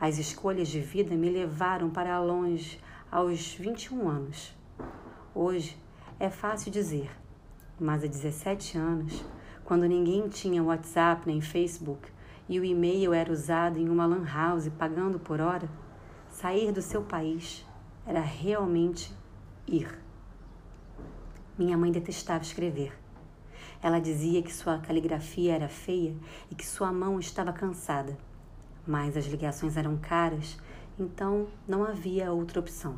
As 0.00 0.16
escolhas 0.16 0.68
de 0.68 0.80
vida 0.80 1.14
me 1.14 1.28
levaram 1.28 1.90
para 1.90 2.18
longe 2.18 2.80
aos 3.12 3.52
21 3.54 4.08
anos. 4.08 4.56
Hoje 5.34 5.76
é 6.18 6.30
fácil 6.30 6.72
dizer, 6.72 7.10
mas 7.78 8.02
há 8.02 8.06
17 8.06 8.78
anos, 8.78 9.22
quando 9.64 9.86
ninguém 9.86 10.28
tinha 10.28 10.62
WhatsApp 10.62 11.26
nem 11.26 11.42
Facebook 11.42 12.10
e 12.48 12.58
o 12.58 12.64
e-mail 12.64 13.12
era 13.12 13.30
usado 13.30 13.78
em 13.78 13.88
uma 13.88 14.06
lan 14.06 14.24
house 14.24 14.68
pagando 14.70 15.20
por 15.20 15.40
hora, 15.40 15.68
sair 16.40 16.72
do 16.72 16.80
seu 16.80 17.02
país 17.02 17.66
era 18.06 18.20
realmente 18.20 19.14
ir. 19.66 20.02
Minha 21.58 21.76
mãe 21.76 21.92
detestava 21.92 22.42
escrever. 22.42 22.98
Ela 23.82 24.00
dizia 24.00 24.42
que 24.42 24.50
sua 24.50 24.78
caligrafia 24.78 25.54
era 25.54 25.68
feia 25.68 26.16
e 26.50 26.54
que 26.54 26.66
sua 26.66 26.90
mão 26.90 27.20
estava 27.20 27.52
cansada. 27.52 28.16
Mas 28.86 29.18
as 29.18 29.26
ligações 29.26 29.76
eram 29.76 29.98
caras, 29.98 30.58
então 30.98 31.46
não 31.68 31.84
havia 31.84 32.32
outra 32.32 32.58
opção. 32.58 32.96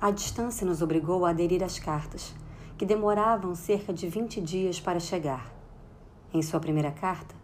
A 0.00 0.10
distância 0.10 0.66
nos 0.66 0.82
obrigou 0.82 1.24
a 1.24 1.30
aderir 1.30 1.62
às 1.62 1.78
cartas, 1.78 2.34
que 2.76 2.84
demoravam 2.84 3.54
cerca 3.54 3.92
de 3.92 4.08
20 4.08 4.40
dias 4.40 4.80
para 4.80 4.98
chegar. 4.98 5.52
Em 6.34 6.42
sua 6.42 6.58
primeira 6.58 6.90
carta, 6.90 7.37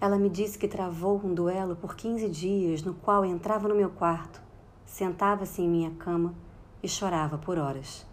ela 0.00 0.18
me 0.18 0.30
disse 0.30 0.58
que 0.58 0.66
travou 0.66 1.20
um 1.22 1.34
duelo 1.34 1.76
por 1.76 1.94
15 1.94 2.26
dias, 2.30 2.82
no 2.82 2.94
qual 2.94 3.22
entrava 3.22 3.68
no 3.68 3.74
meu 3.74 3.90
quarto, 3.90 4.40
sentava-se 4.86 5.60
em 5.60 5.68
minha 5.68 5.90
cama 5.90 6.34
e 6.82 6.88
chorava 6.88 7.36
por 7.36 7.58
horas. 7.58 8.06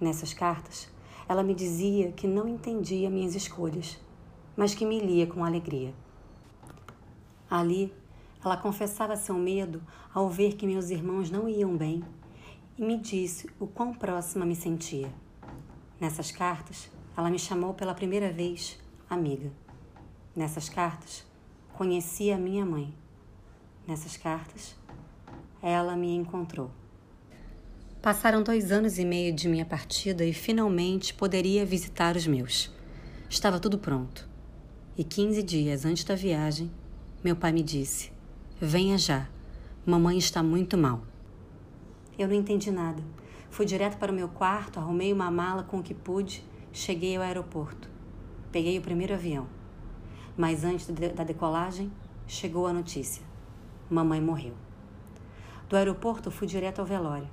Nessas 0.00 0.32
cartas, 0.32 0.88
ela 1.28 1.42
me 1.42 1.54
dizia 1.54 2.10
que 2.10 2.26
não 2.26 2.48
entendia 2.48 3.10
minhas 3.10 3.34
escolhas, 3.34 4.00
mas 4.56 4.74
que 4.74 4.86
me 4.86 4.98
lia 4.98 5.26
com 5.26 5.44
alegria. 5.44 5.92
Ali, 7.50 7.92
ela 8.42 8.56
confessava 8.56 9.14
seu 9.14 9.34
medo 9.34 9.82
ao 10.14 10.26
ver 10.26 10.54
que 10.54 10.66
meus 10.66 10.88
irmãos 10.88 11.30
não 11.30 11.46
iam 11.46 11.76
bem 11.76 12.02
e 12.78 12.82
me 12.82 12.96
disse 12.96 13.50
o 13.60 13.66
quão 13.66 13.92
próxima 13.92 14.46
me 14.46 14.56
sentia. 14.56 15.12
Nessas 16.00 16.32
cartas, 16.32 16.90
ela 17.14 17.28
me 17.28 17.38
chamou 17.38 17.74
pela 17.74 17.92
primeira 17.92 18.32
vez 18.32 18.80
amiga. 19.10 19.52
Nessas 20.34 20.68
cartas, 20.68 21.24
conheci 21.72 22.30
a 22.30 22.38
minha 22.38 22.64
mãe. 22.64 22.94
Nessas 23.84 24.16
cartas, 24.16 24.76
ela 25.60 25.96
me 25.96 26.14
encontrou. 26.14 26.70
Passaram 28.00 28.40
dois 28.40 28.70
anos 28.70 28.96
e 28.96 29.04
meio 29.04 29.34
de 29.34 29.48
minha 29.48 29.66
partida 29.66 30.24
e 30.24 30.32
finalmente 30.32 31.12
poderia 31.12 31.66
visitar 31.66 32.14
os 32.14 32.28
meus. 32.28 32.72
Estava 33.28 33.58
tudo 33.58 33.76
pronto. 33.76 34.28
E 34.96 35.02
quinze 35.02 35.42
dias 35.42 35.84
antes 35.84 36.04
da 36.04 36.14
viagem, 36.14 36.70
meu 37.24 37.34
pai 37.34 37.50
me 37.50 37.62
disse: 37.62 38.12
Venha 38.60 38.96
já, 38.96 39.28
mamãe 39.84 40.16
está 40.16 40.44
muito 40.44 40.78
mal. 40.78 41.02
Eu 42.16 42.28
não 42.28 42.36
entendi 42.36 42.70
nada. 42.70 43.02
Fui 43.50 43.66
direto 43.66 43.98
para 43.98 44.12
o 44.12 44.14
meu 44.14 44.28
quarto, 44.28 44.78
arrumei 44.78 45.12
uma 45.12 45.28
mala 45.28 45.64
com 45.64 45.80
o 45.80 45.82
que 45.82 45.92
pude, 45.92 46.44
cheguei 46.72 47.16
ao 47.16 47.22
aeroporto. 47.24 47.90
Peguei 48.52 48.78
o 48.78 48.82
primeiro 48.82 49.12
avião. 49.12 49.59
Mas 50.40 50.64
antes 50.64 50.86
da 50.86 51.22
decolagem, 51.22 51.92
chegou 52.26 52.66
a 52.66 52.72
notícia: 52.72 53.22
mamãe 53.90 54.22
morreu. 54.22 54.54
Do 55.68 55.76
aeroporto, 55.76 56.30
fui 56.30 56.46
direto 56.46 56.78
ao 56.78 56.86
velório. 56.86 57.28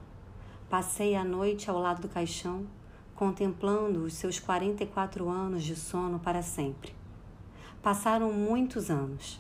Passei 0.70 1.16
a 1.16 1.24
noite 1.24 1.70
ao 1.70 1.80
lado 1.80 2.02
do 2.02 2.10
caixão, 2.10 2.68
contemplando 3.16 4.04
os 4.04 4.14
seus 4.16 4.40
44 4.40 5.30
anos 5.30 5.64
de 5.64 5.74
sono 5.74 6.20
para 6.20 6.42
sempre. 6.42 6.94
Passaram 7.82 8.34
muitos 8.34 8.92
anos, 8.92 9.40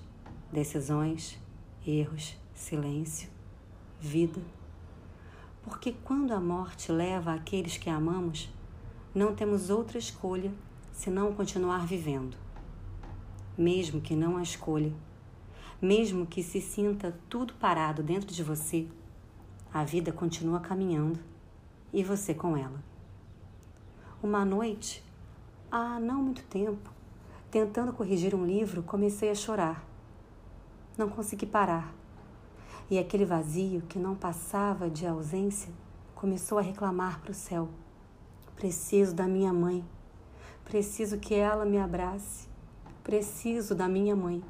decisões, 0.49 1.37
erros, 1.85 2.37
silêncio, 2.53 3.29
vida. 3.99 4.39
Porque 5.61 5.93
quando 6.05 6.31
a 6.31 6.39
morte 6.39 6.89
leva 6.89 7.33
aqueles 7.33 7.75
que 7.75 7.89
amamos, 7.89 8.49
não 9.13 9.35
temos 9.35 9.69
outra 9.69 9.97
escolha 9.97 10.53
senão 10.93 11.33
continuar 11.33 11.85
vivendo. 11.85 12.46
Mesmo 13.57 13.99
que 13.99 14.15
não 14.15 14.37
a 14.37 14.43
escolha, 14.43 14.93
mesmo 15.81 16.25
que 16.25 16.43
se 16.43 16.61
sinta 16.61 17.17
tudo 17.27 17.53
parado 17.55 18.03
dentro 18.03 18.33
de 18.33 18.43
você, 18.43 18.87
a 19.73 19.83
vida 19.83 20.11
continua 20.11 20.59
caminhando 20.59 21.19
e 21.91 22.03
você 22.03 22.33
com 22.33 22.55
ela. 22.55 22.83
Uma 24.21 24.43
noite, 24.45 25.03
há 25.71 25.99
não 25.99 26.21
muito 26.21 26.43
tempo, 26.43 26.91
tentando 27.49 27.93
corrigir 27.93 28.35
um 28.35 28.45
livro, 28.45 28.83
comecei 28.83 29.29
a 29.29 29.35
chorar. 29.35 29.83
Não 30.97 31.09
consegui 31.09 31.45
parar. 31.45 31.93
E 32.89 32.97
aquele 32.97 33.25
vazio 33.25 33.81
que 33.81 33.99
não 33.99 34.15
passava 34.15 34.89
de 34.89 35.05
ausência 35.05 35.71
começou 36.15 36.57
a 36.57 36.61
reclamar 36.61 37.19
para 37.21 37.31
o 37.31 37.35
céu. 37.35 37.69
Preciso 38.55 39.13
da 39.13 39.27
minha 39.27 39.53
mãe. 39.53 39.85
Preciso 40.65 41.19
que 41.19 41.35
ela 41.35 41.65
me 41.65 41.77
abrace. 41.77 42.46
Preciso 43.07 43.73
da 43.73 43.87
minha 43.87 44.17
mãe. 44.17 44.43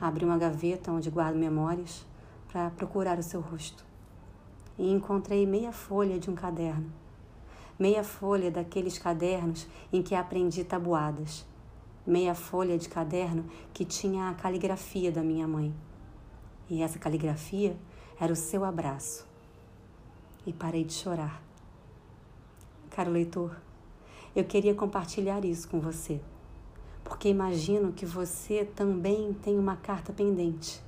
Abri 0.00 0.24
uma 0.24 0.36
gaveta 0.36 0.90
onde 0.90 1.08
guardo 1.08 1.36
memórias 1.36 2.04
para 2.52 2.70
procurar 2.70 3.20
o 3.20 3.22
seu 3.22 3.40
rosto. 3.40 3.84
E 4.76 4.90
encontrei 4.90 5.46
meia 5.46 5.70
folha 5.70 6.18
de 6.18 6.28
um 6.28 6.34
caderno. 6.34 6.92
Meia 7.78 8.02
folha 8.02 8.50
daqueles 8.50 8.98
cadernos 8.98 9.68
em 9.92 10.02
que 10.02 10.12
aprendi 10.12 10.64
tabuadas. 10.64 11.46
Meia 12.04 12.34
folha 12.34 12.76
de 12.76 12.88
caderno 12.88 13.44
que 13.72 13.84
tinha 13.84 14.28
a 14.28 14.34
caligrafia 14.34 15.12
da 15.12 15.22
minha 15.22 15.46
mãe. 15.46 15.72
E 16.68 16.82
essa 16.82 16.98
caligrafia 16.98 17.76
era 18.20 18.32
o 18.32 18.36
seu 18.36 18.64
abraço. 18.64 19.24
E 20.44 20.52
parei 20.52 20.82
de 20.82 20.94
chorar. 20.94 21.40
Caro 22.90 23.12
leitor, 23.12 23.56
eu 24.34 24.42
queria 24.42 24.74
compartilhar 24.74 25.44
isso 25.44 25.68
com 25.68 25.78
você 25.78 26.20
porque 27.04 27.28
imagino 27.28 27.92
que 27.92 28.06
você 28.06 28.64
também 28.64 29.32
tem 29.32 29.58
uma 29.58 29.76
carta 29.76 30.12
pendente. 30.12 30.80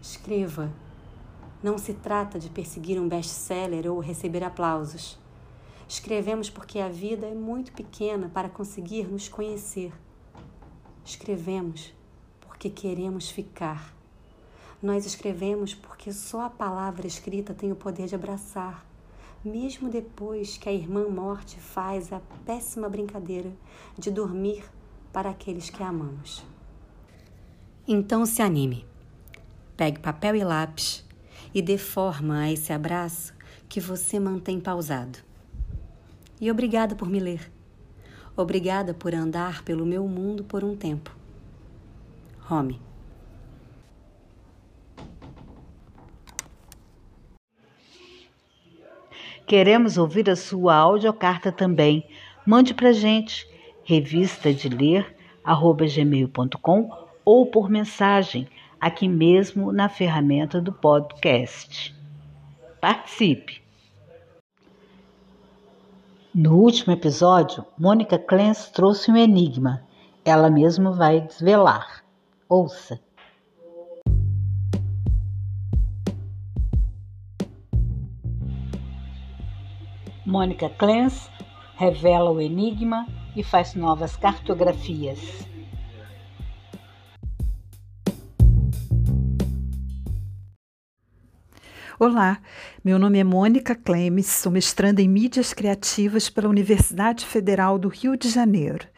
Escreva. 0.00 0.72
Não 1.62 1.76
se 1.76 1.92
trata 1.92 2.38
de 2.38 2.48
perseguir 2.48 2.98
um 2.98 3.08
best-seller 3.08 3.90
ou 3.90 4.00
receber 4.00 4.42
aplausos. 4.42 5.18
Escrevemos 5.86 6.48
porque 6.48 6.78
a 6.78 6.88
vida 6.88 7.26
é 7.26 7.34
muito 7.34 7.72
pequena 7.72 8.30
para 8.32 8.48
conseguir 8.48 9.08
nos 9.08 9.28
conhecer. 9.28 9.92
Escrevemos 11.04 11.92
porque 12.40 12.70
queremos 12.70 13.28
ficar. 13.30 13.94
Nós 14.82 15.04
escrevemos 15.04 15.74
porque 15.74 16.12
só 16.12 16.42
a 16.42 16.50
palavra 16.50 17.06
escrita 17.06 17.52
tem 17.52 17.72
o 17.72 17.76
poder 17.76 18.06
de 18.06 18.14
abraçar, 18.14 18.86
mesmo 19.44 19.90
depois 19.90 20.56
que 20.56 20.68
a 20.68 20.72
irmã 20.72 21.08
morte 21.08 21.58
faz 21.58 22.12
a 22.12 22.20
péssima 22.46 22.88
brincadeira 22.88 23.52
de 23.98 24.10
dormir 24.10 24.64
para 25.12 25.30
aqueles 25.30 25.70
que 25.70 25.82
amamos. 25.82 26.44
Então 27.86 28.24
se 28.24 28.42
anime. 28.42 28.86
Pegue 29.76 29.98
papel 29.98 30.36
e 30.36 30.44
lápis 30.44 31.04
e 31.54 31.60
dê 31.60 31.78
forma 31.78 32.40
a 32.40 32.52
esse 32.52 32.72
abraço 32.72 33.34
que 33.68 33.80
você 33.80 34.20
mantém 34.20 34.60
pausado. 34.60 35.18
E 36.40 36.50
obrigada 36.50 36.94
por 36.94 37.08
me 37.08 37.18
ler. 37.18 37.50
Obrigada 38.36 38.94
por 38.94 39.14
andar 39.14 39.62
pelo 39.62 39.84
meu 39.84 40.06
mundo 40.06 40.44
por 40.44 40.64
um 40.64 40.76
tempo. 40.76 41.14
Home. 42.50 42.80
Queremos 49.46 49.98
ouvir 49.98 50.30
a 50.30 50.36
sua 50.36 50.76
audiocarta 50.76 51.50
também. 51.50 52.08
Mande 52.46 52.72
para 52.72 52.92
gente 52.92 53.48
revista 53.90 54.54
de 54.54 54.68
ler 54.68 55.16
gmail.com 55.44 56.90
ou 57.24 57.46
por 57.46 57.68
mensagem 57.68 58.46
aqui 58.80 59.08
mesmo 59.08 59.72
na 59.72 59.88
ferramenta 59.88 60.60
do 60.60 60.72
podcast. 60.72 61.92
Participe! 62.80 63.60
No 66.32 66.56
último 66.56 66.92
episódio, 66.92 67.66
Mônica 67.76 68.16
Clance 68.16 68.72
trouxe 68.72 69.10
um 69.10 69.16
enigma. 69.16 69.82
Ela 70.24 70.48
mesma 70.48 70.92
vai 70.92 71.22
desvelar. 71.22 72.04
Ouça! 72.48 73.00
Mônica 80.24 80.70
Clance 80.70 81.28
revela 81.76 82.30
o 82.30 82.40
enigma 82.40 83.04
e 83.36 83.42
faz 83.42 83.74
novas 83.74 84.16
cartografias. 84.16 85.18
Olá, 91.98 92.40
meu 92.82 92.98
nome 92.98 93.18
é 93.18 93.24
Mônica 93.24 93.74
Clemes, 93.74 94.26
sou 94.26 94.50
mestranda 94.50 95.02
em 95.02 95.08
mídias 95.08 95.52
criativas 95.52 96.30
pela 96.30 96.48
Universidade 96.48 97.26
Federal 97.26 97.78
do 97.78 97.88
Rio 97.88 98.16
de 98.16 98.30
Janeiro. 98.30 98.88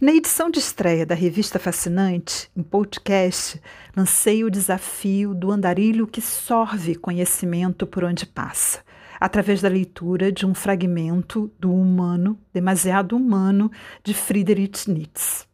Na 0.00 0.12
edição 0.12 0.48
de 0.48 0.60
estreia 0.60 1.04
da 1.04 1.16
revista 1.16 1.58
Fascinante, 1.58 2.48
em 2.56 2.62
podcast, 2.62 3.60
lancei 3.96 4.44
o 4.44 4.50
desafio 4.50 5.34
do 5.34 5.50
andarilho 5.50 6.06
que 6.06 6.20
sorve 6.20 6.94
conhecimento 6.94 7.88
por 7.88 8.04
onde 8.04 8.24
passa 8.24 8.83
através 9.20 9.60
da 9.60 9.68
leitura 9.68 10.30
de 10.30 10.46
um 10.46 10.54
fragmento 10.54 11.52
do 11.58 11.72
Humano, 11.72 12.38
demasiado 12.52 13.16
humano, 13.16 13.70
de 14.02 14.14
Friedrich 14.14 14.90
Nietzsche. 14.90 15.44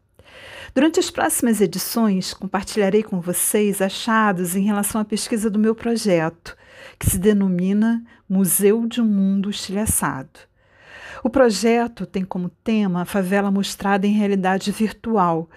Durante 0.74 1.00
as 1.00 1.11
próximas 1.11 1.61
edições, 1.61 2.32
compartilharei 2.32 3.02
com 3.02 3.20
vocês 3.20 3.82
achados 3.82 4.54
em 4.54 4.62
relação 4.62 5.00
à 5.00 5.04
pesquisa 5.04 5.50
do 5.50 5.58
meu 5.58 5.74
projeto, 5.74 6.56
que 6.98 7.11
se 7.11 7.18
denomina 7.18 8.04
Museu 8.28 8.86
de 8.86 9.00
um 9.00 9.06
Mundo 9.06 9.50
Estilhaçado. 9.50 10.50
O 11.22 11.28
projeto 11.28 12.06
tem 12.06 12.24
como 12.24 12.48
tema 12.48 13.02
a 13.02 13.04
favela 13.04 13.50
mostrada 13.50 14.06
em 14.06 14.12
realidade 14.12 14.70
virtual 14.70 15.50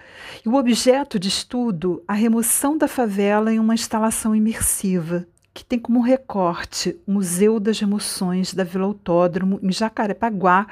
e 0.44 0.48
o 0.48 0.56
objeto 0.56 1.18
de 1.18 1.28
estudo 1.28 2.02
a 2.06 2.12
remoção 2.12 2.76
da 2.76 2.86
favela 2.86 3.52
em 3.52 3.58
uma 3.58 3.74
instalação 3.74 4.34
imersiva, 4.34 5.26
que 5.54 5.64
tem 5.64 5.78
como 5.78 6.00
recorte 6.00 7.00
o 7.06 7.12
Museu 7.12 7.60
das 7.60 7.80
Emoções 7.80 8.52
da 8.52 8.64
Vila 8.64 8.86
Autódromo, 8.86 9.60
em 9.62 9.70
Jacarepaguá, 9.70 10.66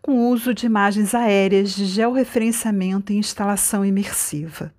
com 0.00 0.28
uso 0.30 0.54
de 0.54 0.64
imagens 0.64 1.12
aéreas 1.12 1.74
de 1.74 1.84
georreferenciamento 1.84 3.12
e 3.12 3.18
instalação 3.18 3.84
imersiva. 3.84 4.72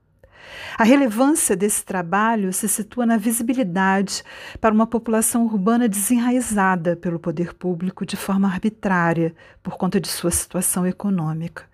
A 0.78 0.84
relevância 0.86 1.58
desse 1.58 1.84
trabalho 1.84 2.54
se 2.54 2.70
situa 2.70 3.06
na 3.06 3.18
visibilidade 3.18 4.24
para 4.62 4.74
uma 4.74 4.88
população 4.88 5.46
urbana 5.46 5.90
desenraizada 5.90 6.96
pelo 6.96 7.20
poder 7.20 7.54
público 7.54 8.06
de 8.06 8.16
forma 8.16 8.48
arbitrária, 8.48 9.36
por 9.62 9.78
conta 9.78 10.00
de 10.00 10.08
sua 10.08 10.32
situação 10.32 10.88
econômica. 10.88 11.66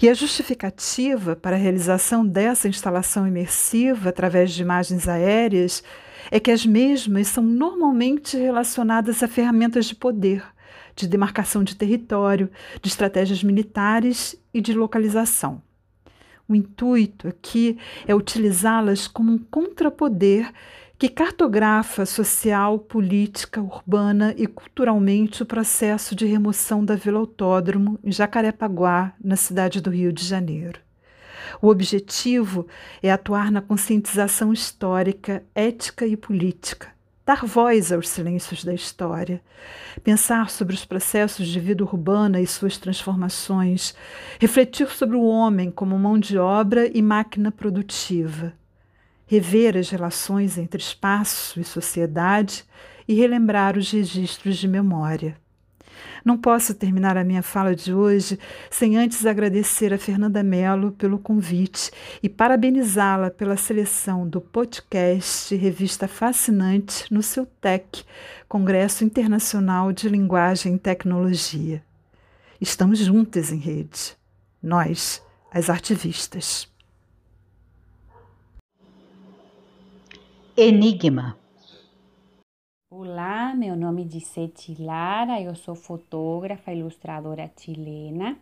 E 0.00 0.08
a 0.08 0.14
justificativa 0.14 1.36
para 1.36 1.56
a 1.56 1.58
realização 1.58 2.26
dessa 2.26 2.68
instalação 2.68 3.26
imersiva 3.26 4.08
através 4.08 4.52
de 4.52 4.62
imagens 4.62 5.06
aéreas 5.06 5.84
é 6.30 6.40
que 6.40 6.50
as 6.50 6.64
mesmas 6.64 7.28
são 7.28 7.42
normalmente 7.42 8.36
relacionadas 8.36 9.22
a 9.22 9.28
ferramentas 9.28 9.86
de 9.86 9.94
poder, 9.94 10.44
de 10.94 11.06
demarcação 11.06 11.62
de 11.62 11.76
território, 11.76 12.50
de 12.82 12.88
estratégias 12.88 13.42
militares 13.42 14.36
e 14.52 14.60
de 14.60 14.72
localização. 14.72 15.62
O 16.48 16.54
intuito 16.54 17.28
aqui 17.28 17.78
é 18.06 18.14
utilizá-las 18.14 19.06
como 19.06 19.32
um 19.32 19.38
contrapoder 19.38 20.50
que 20.98 21.08
cartografa 21.08 22.04
social, 22.04 22.78
política, 22.78 23.60
urbana 23.60 24.34
e 24.36 24.48
culturalmente 24.48 25.42
o 25.42 25.46
processo 25.46 26.16
de 26.16 26.26
remoção 26.26 26.84
da 26.84 26.96
Vila 26.96 27.20
Autódromo 27.20 28.00
em 28.02 28.10
Jacarepaguá, 28.10 29.14
na 29.22 29.36
cidade 29.36 29.80
do 29.80 29.90
Rio 29.90 30.12
de 30.12 30.24
Janeiro. 30.24 30.80
O 31.60 31.68
objetivo 31.68 32.66
é 33.02 33.10
atuar 33.10 33.50
na 33.50 33.60
conscientização 33.60 34.52
histórica, 34.52 35.44
ética 35.54 36.06
e 36.06 36.16
política, 36.16 36.88
dar 37.24 37.44
voz 37.44 37.92
aos 37.92 38.08
silêncios 38.08 38.64
da 38.64 38.72
história, 38.72 39.42
pensar 40.02 40.50
sobre 40.50 40.74
os 40.74 40.84
processos 40.84 41.48
de 41.48 41.60
vida 41.60 41.84
urbana 41.84 42.40
e 42.40 42.46
suas 42.46 42.78
transformações, 42.78 43.94
refletir 44.40 44.88
sobre 44.90 45.16
o 45.16 45.24
homem 45.24 45.70
como 45.70 45.98
mão 45.98 46.18
de 46.18 46.38
obra 46.38 46.90
e 46.92 47.02
máquina 47.02 47.50
produtiva, 47.50 48.52
rever 49.26 49.76
as 49.76 49.90
relações 49.90 50.56
entre 50.56 50.80
espaço 50.80 51.60
e 51.60 51.64
sociedade 51.64 52.64
e 53.06 53.14
relembrar 53.14 53.76
os 53.76 53.90
registros 53.90 54.56
de 54.56 54.66
memória. 54.66 55.36
Não 56.24 56.36
posso 56.36 56.74
terminar 56.74 57.16
a 57.16 57.24
minha 57.24 57.42
fala 57.42 57.74
de 57.74 57.92
hoje 57.92 58.38
sem 58.70 58.96
antes 58.96 59.24
agradecer 59.24 59.92
a 59.92 59.98
Fernanda 59.98 60.42
Mello 60.42 60.92
pelo 60.92 61.18
convite 61.18 61.90
e 62.22 62.28
parabenizá-la 62.28 63.30
pela 63.30 63.56
seleção 63.56 64.28
do 64.28 64.40
podcast 64.40 65.54
Revista 65.56 66.06
Fascinante 66.06 67.12
no 67.12 67.22
seu 67.22 67.46
TEC, 67.46 68.04
Congresso 68.48 69.04
Internacional 69.04 69.92
de 69.92 70.08
Linguagem 70.08 70.74
e 70.74 70.78
Tecnologia. 70.78 71.82
Estamos 72.60 72.98
juntas 72.98 73.52
em 73.52 73.58
rede. 73.58 74.16
Nós, 74.62 75.22
as 75.52 75.70
artivistas. 75.70 76.68
Enigma. 80.56 81.36
Olá, 83.00 83.54
meu 83.54 83.76
nome 83.76 84.02
é 84.02 84.82
Lara, 84.82 85.40
eu 85.40 85.54
sou 85.54 85.76
fotógrafa 85.76 86.72
e 86.72 86.80
ilustradora 86.80 87.48
chilena. 87.56 88.36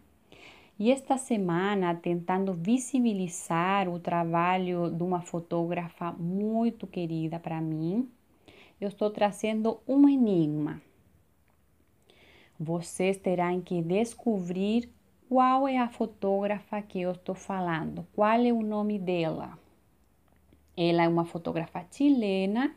E 0.78 0.90
esta 0.90 1.18
semana, 1.18 1.94
tentando 1.94 2.54
visibilizar 2.54 3.86
o 3.86 4.00
trabalho 4.00 4.90
de 4.90 5.02
uma 5.02 5.20
fotógrafa 5.20 6.10
muito 6.12 6.86
querida 6.86 7.38
para 7.38 7.60
mim, 7.60 8.08
eu 8.80 8.88
estou 8.88 9.10
trazendo 9.10 9.78
um 9.86 10.08
enigma. 10.08 10.80
Vocês 12.58 13.18
terão 13.18 13.60
que 13.60 13.82
descobrir 13.82 14.88
qual 15.28 15.68
é 15.68 15.76
a 15.76 15.90
fotógrafa 15.90 16.80
que 16.80 17.02
eu 17.02 17.12
estou 17.12 17.34
falando, 17.34 18.06
qual 18.14 18.40
é 18.40 18.50
o 18.50 18.62
nome 18.62 18.98
dela. 18.98 19.58
Ela 20.74 21.02
é 21.02 21.08
uma 21.08 21.26
fotógrafa 21.26 21.84
chilena 21.92 22.74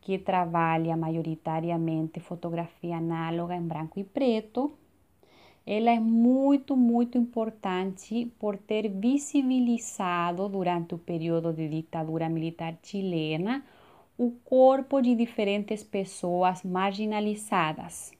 que 0.00 0.18
trabalha 0.18 0.96
majoritariamente 0.96 2.20
fotografia 2.20 2.96
análoga 2.96 3.54
em 3.54 3.62
branco 3.62 3.98
e 4.00 4.04
preto. 4.04 4.72
Ela 5.66 5.90
é 5.90 6.00
muito, 6.00 6.76
muito 6.76 7.18
importante 7.18 8.32
por 8.38 8.56
ter 8.56 8.88
visibilizado 8.88 10.48
durante 10.48 10.94
o 10.94 10.98
período 10.98 11.52
de 11.52 11.68
ditadura 11.68 12.28
militar 12.28 12.78
chilena 12.82 13.64
o 14.16 14.32
corpo 14.44 15.00
de 15.00 15.14
diferentes 15.14 15.82
pessoas 15.82 16.62
marginalizadas, 16.62 18.12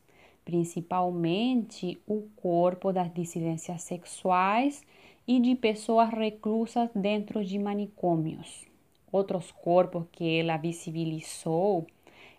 principalmente 0.45 1.99
o 2.07 2.23
corpo 2.37 2.93
das 2.93 3.13
dissidências 3.13 3.83
sexuais 3.83 4.83
e 5.27 5.41
de 5.41 5.55
pessoas 5.55 6.09
reclusas 6.11 6.91
dentro 6.95 7.45
de 7.45 7.59
manicômios 7.59 8.70
outros 9.13 9.53
corpos 9.53 10.05
que 10.13 10.39
ela 10.39 10.57
visibilizou 10.57 11.87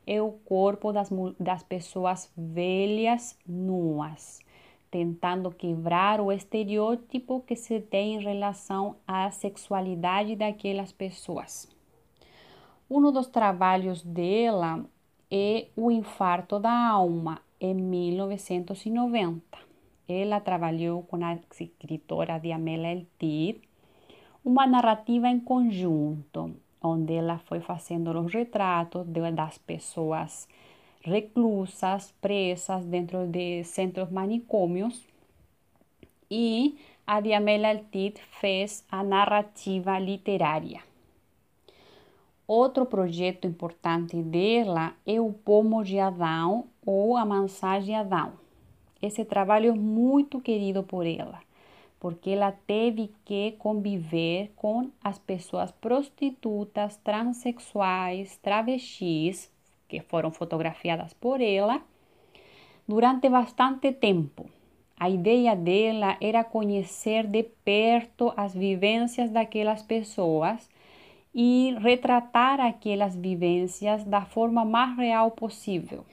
é 0.05 0.21
o 0.21 0.31
corpo 0.31 0.91
das, 0.91 1.09
das 1.39 1.63
pessoas 1.63 2.31
velhas 2.35 3.37
nuas, 3.47 4.39
tentando 4.89 5.51
quebrar 5.51 6.19
o 6.19 6.31
estereótipo 6.31 7.41
que 7.41 7.55
se 7.55 7.79
tem 7.79 8.15
em 8.15 8.23
relação 8.23 8.95
à 9.07 9.29
sexualidade 9.31 10.35
daquelas 10.35 10.91
pessoas. 10.91 11.67
Um 12.89 13.11
dos 13.11 13.27
trabalhos 13.27 14.03
dela 14.03 14.85
é 15.29 15.67
O 15.77 15.89
Infarto 15.89 16.59
da 16.59 16.89
Alma, 16.89 17.41
em 17.59 17.73
1990. 17.73 19.57
Ela 20.09 20.41
trabalhou 20.41 21.03
com 21.03 21.23
a 21.23 21.35
escritora 21.35 22.37
Diamela 22.37 22.89
Eltir 22.89 23.61
uma 24.43 24.65
narrativa 24.65 25.27
em 25.27 25.39
conjunto, 25.39 26.55
onde 26.81 27.13
ela 27.13 27.37
foi 27.37 27.59
fazendo 27.59 28.11
os 28.19 28.33
retratos 28.33 29.05
das 29.35 29.57
pessoas 29.59 30.47
reclusas, 31.01 32.11
presas 32.19 32.83
dentro 32.85 33.27
de 33.27 33.63
centros 33.63 34.09
manicômios 34.09 35.05
e 36.29 36.75
a 37.05 37.19
Diamela 37.21 37.69
Altit 37.69 38.19
fez 38.39 38.83
a 38.89 39.03
narrativa 39.03 39.99
literária. 39.99 40.81
Outro 42.47 42.85
projeto 42.85 43.47
importante 43.47 44.21
dela 44.23 44.93
é 45.05 45.21
o 45.21 45.31
Pomo 45.31 45.83
de 45.83 45.99
Adão 45.99 46.65
ou 46.85 47.15
a 47.15 47.23
Mansagem 47.23 47.85
de 47.85 47.93
Adão. 47.93 48.33
Esse 49.01 49.23
trabalho 49.23 49.69
é 49.69 49.73
muito 49.73 50.41
querido 50.41 50.83
por 50.83 51.05
ela 51.05 51.39
porque 52.01 52.31
ela 52.31 52.51
teve 52.51 53.11
que 53.23 53.51
conviver 53.59 54.51
com 54.55 54.89
as 55.03 55.19
pessoas 55.19 55.71
prostitutas, 55.71 56.97
transexuais, 56.97 58.37
travestis, 58.37 59.51
que 59.87 60.01
foram 60.01 60.31
fotografiadas 60.31 61.13
por 61.13 61.39
ela, 61.39 61.79
durante 62.87 63.29
bastante 63.29 63.91
tempo. 63.91 64.49
A 64.99 65.11
ideia 65.11 65.55
dela 65.55 66.17
era 66.19 66.43
conhecer 66.43 67.27
de 67.27 67.43
perto 67.43 68.33
as 68.35 68.55
vivências 68.55 69.29
daquelas 69.29 69.83
pessoas 69.83 70.67
e 71.35 71.75
retratar 71.79 72.59
aquelas 72.59 73.15
vivências 73.15 74.03
da 74.05 74.25
forma 74.25 74.65
mais 74.65 74.97
real 74.97 75.29
possível. 75.29 76.03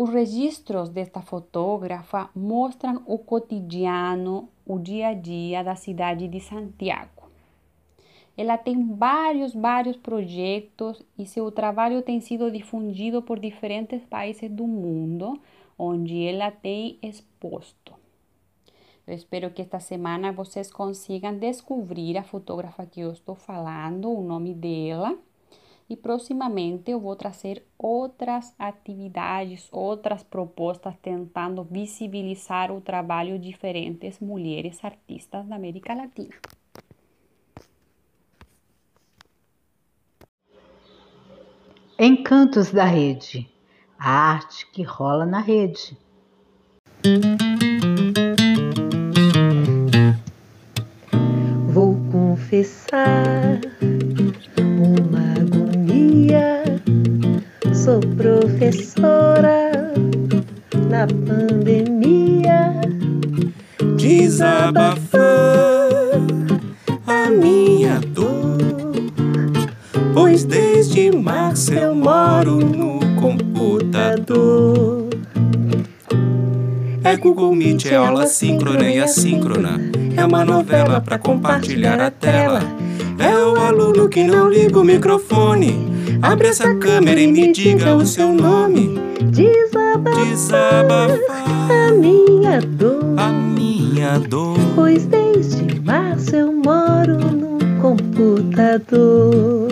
Os 0.00 0.10
registros 0.10 0.90
desta 0.90 1.20
fotógrafa 1.20 2.30
mostram 2.32 3.02
o 3.04 3.18
cotidiano, 3.18 4.48
o 4.64 4.78
dia 4.78 5.08
a 5.08 5.12
dia 5.12 5.64
da 5.64 5.74
cidade 5.74 6.28
de 6.28 6.38
Santiago. 6.38 7.24
Ela 8.36 8.56
tem 8.56 8.94
vários, 8.94 9.52
vários 9.52 9.96
projetos 9.96 11.02
e 11.18 11.26
seu 11.26 11.50
trabalho 11.50 12.00
tem 12.00 12.20
sido 12.20 12.48
difundido 12.48 13.20
por 13.22 13.40
diferentes 13.40 14.04
países 14.04 14.48
do 14.48 14.68
mundo, 14.68 15.36
onde 15.76 16.24
ela 16.24 16.52
tem 16.52 16.96
exposto. 17.02 17.92
Eu 19.04 19.14
espero 19.14 19.50
que 19.50 19.62
esta 19.62 19.80
semana 19.80 20.30
vocês 20.30 20.70
consigam 20.70 21.36
descobrir 21.36 22.16
a 22.16 22.22
fotógrafa 22.22 22.86
que 22.86 23.00
eu 23.00 23.10
estou 23.10 23.34
falando, 23.34 24.12
o 24.12 24.22
nome 24.22 24.54
dela 24.54 25.18
e 25.88 25.96
proximamente 25.96 26.90
eu 26.90 27.00
vou 27.00 27.16
trazer 27.16 27.64
outras 27.78 28.54
atividades, 28.58 29.68
outras 29.72 30.22
propostas 30.22 30.94
tentando 31.00 31.64
visibilizar 31.64 32.70
o 32.70 32.80
trabalho 32.80 33.38
de 33.38 33.48
diferentes 33.48 34.20
mulheres 34.20 34.84
artistas 34.84 35.46
da 35.46 35.56
América 35.56 35.94
Latina. 35.94 36.34
Encantos 41.98 42.70
da 42.70 42.84
Rede 42.84 43.48
a 43.98 44.10
arte 44.32 44.66
que 44.70 44.82
rola 44.82 45.26
na 45.26 45.40
rede. 45.40 45.98
Vou 51.72 51.96
confessar 52.12 53.60
pandemia. 61.08 62.80
Desabafar 63.96 65.18
a 67.06 67.30
minha 67.30 68.00
dor, 68.00 68.58
pois 70.14 70.44
desde 70.44 71.10
março 71.10 71.74
eu 71.74 71.94
moro 71.94 72.56
no 72.56 73.00
computador. 73.20 75.08
É 77.04 77.16
Google 77.16 77.54
Meet, 77.54 77.86
é 77.86 77.96
aula 77.96 78.26
síncrona 78.26 78.90
e 78.90 78.98
assíncrona. 78.98 79.80
É 80.16 80.24
uma 80.24 80.44
novela 80.44 81.00
para 81.00 81.18
compartilhar 81.18 82.00
a 82.00 82.10
tela. 82.10 82.60
É 83.18 83.34
o 83.34 83.56
aluno 83.56 84.08
que 84.08 84.22
não 84.22 84.48
liga 84.48 84.78
o 84.78 84.84
microfone 84.84 85.98
Abre 86.20 86.48
essa 86.48 86.74
câmera 86.74 87.20
e 87.20 87.28
me 87.28 87.52
diga 87.52 87.94
o 87.94 88.04
seu 88.04 88.32
nome. 88.32 88.98
Desabafar, 89.22 89.67
Desabafar 90.24 91.70
a 91.70 91.92
minha 91.92 92.60
dor. 92.60 93.04
A 93.16 93.28
minha 93.28 94.18
dor. 94.18 94.58
Pois 94.74 95.04
desde 95.06 95.80
março 95.80 96.34
eu 96.34 96.52
moro 96.52 97.18
no 97.18 97.58
computador. 97.80 99.68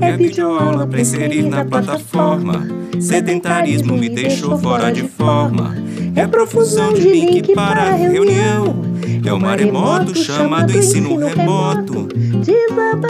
É 0.00 0.16
videoaula 0.16 0.86
pra 0.86 1.00
inserir 1.00 1.42
na 1.42 1.64
plataforma. 1.64 2.66
Sedentarismo 3.00 3.96
me 3.96 4.08
deixou 4.08 4.58
fora 4.58 4.92
de 4.92 5.02
forma. 5.02 5.74
É 6.14 6.26
profusão 6.26 6.92
de 6.92 7.02
link 7.02 7.54
para 7.54 7.82
a 7.82 7.92
reunião. 7.92 8.82
É 9.24 9.32
o 9.32 9.40
maremoto 9.40 10.16
chamado 10.16 10.76
ensino 10.76 11.16
remoto. 11.16 12.08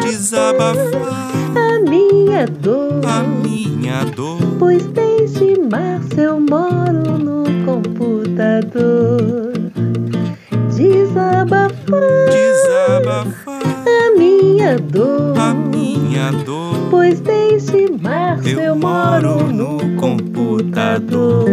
Desabafar 0.02 1.32
a 1.56 1.78
minha 1.80 2.46
dor. 2.46 3.00
A 3.06 3.22
minha 3.22 4.04
dor. 4.04 4.38
Pois 4.58 4.91
computador. 8.52 9.52
Desabafar. 10.76 11.76
Desabafar. 12.28 13.62
A 13.86 14.18
minha 14.18 14.78
dor. 14.78 15.38
A 15.38 15.54
minha 15.54 16.32
dor. 16.44 16.88
Pois 16.90 17.20
desde 17.20 17.90
março 17.90 18.48
eu, 18.48 18.60
eu 18.60 18.76
moro 18.76 19.46
no 19.52 19.96
computador. 19.96 21.46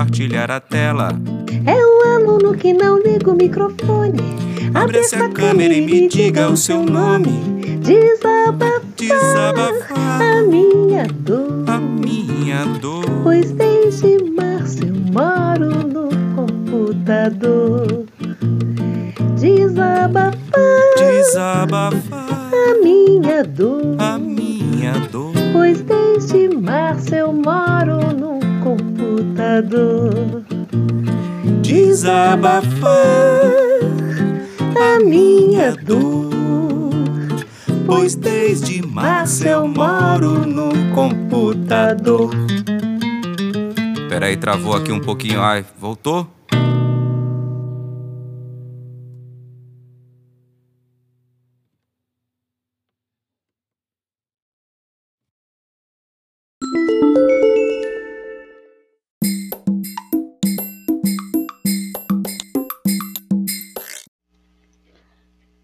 Compartilhar 0.00 0.50
a 0.50 0.60
tela. 0.60 1.10
É 1.66 1.74
o 1.74 2.14
aluno 2.14 2.56
que 2.56 2.72
não 2.72 2.98
liga 3.02 3.30
o 3.30 3.34
microfone. 3.34 4.18
Abre 4.72 5.00
essa 5.00 5.28
câmera 5.28 5.74
e 5.74 5.82
me 5.82 6.08
diga 6.08 6.48
o 6.48 6.56
seu 6.56 6.82
nome. 6.82 7.30
Desabafar, 7.82 8.80
Desabafar 8.96 9.79
travou 44.40 44.74
aqui 44.74 44.90
um 44.90 45.00
pouquinho. 45.00 45.40
Ai, 45.40 45.64
voltou? 45.78 46.26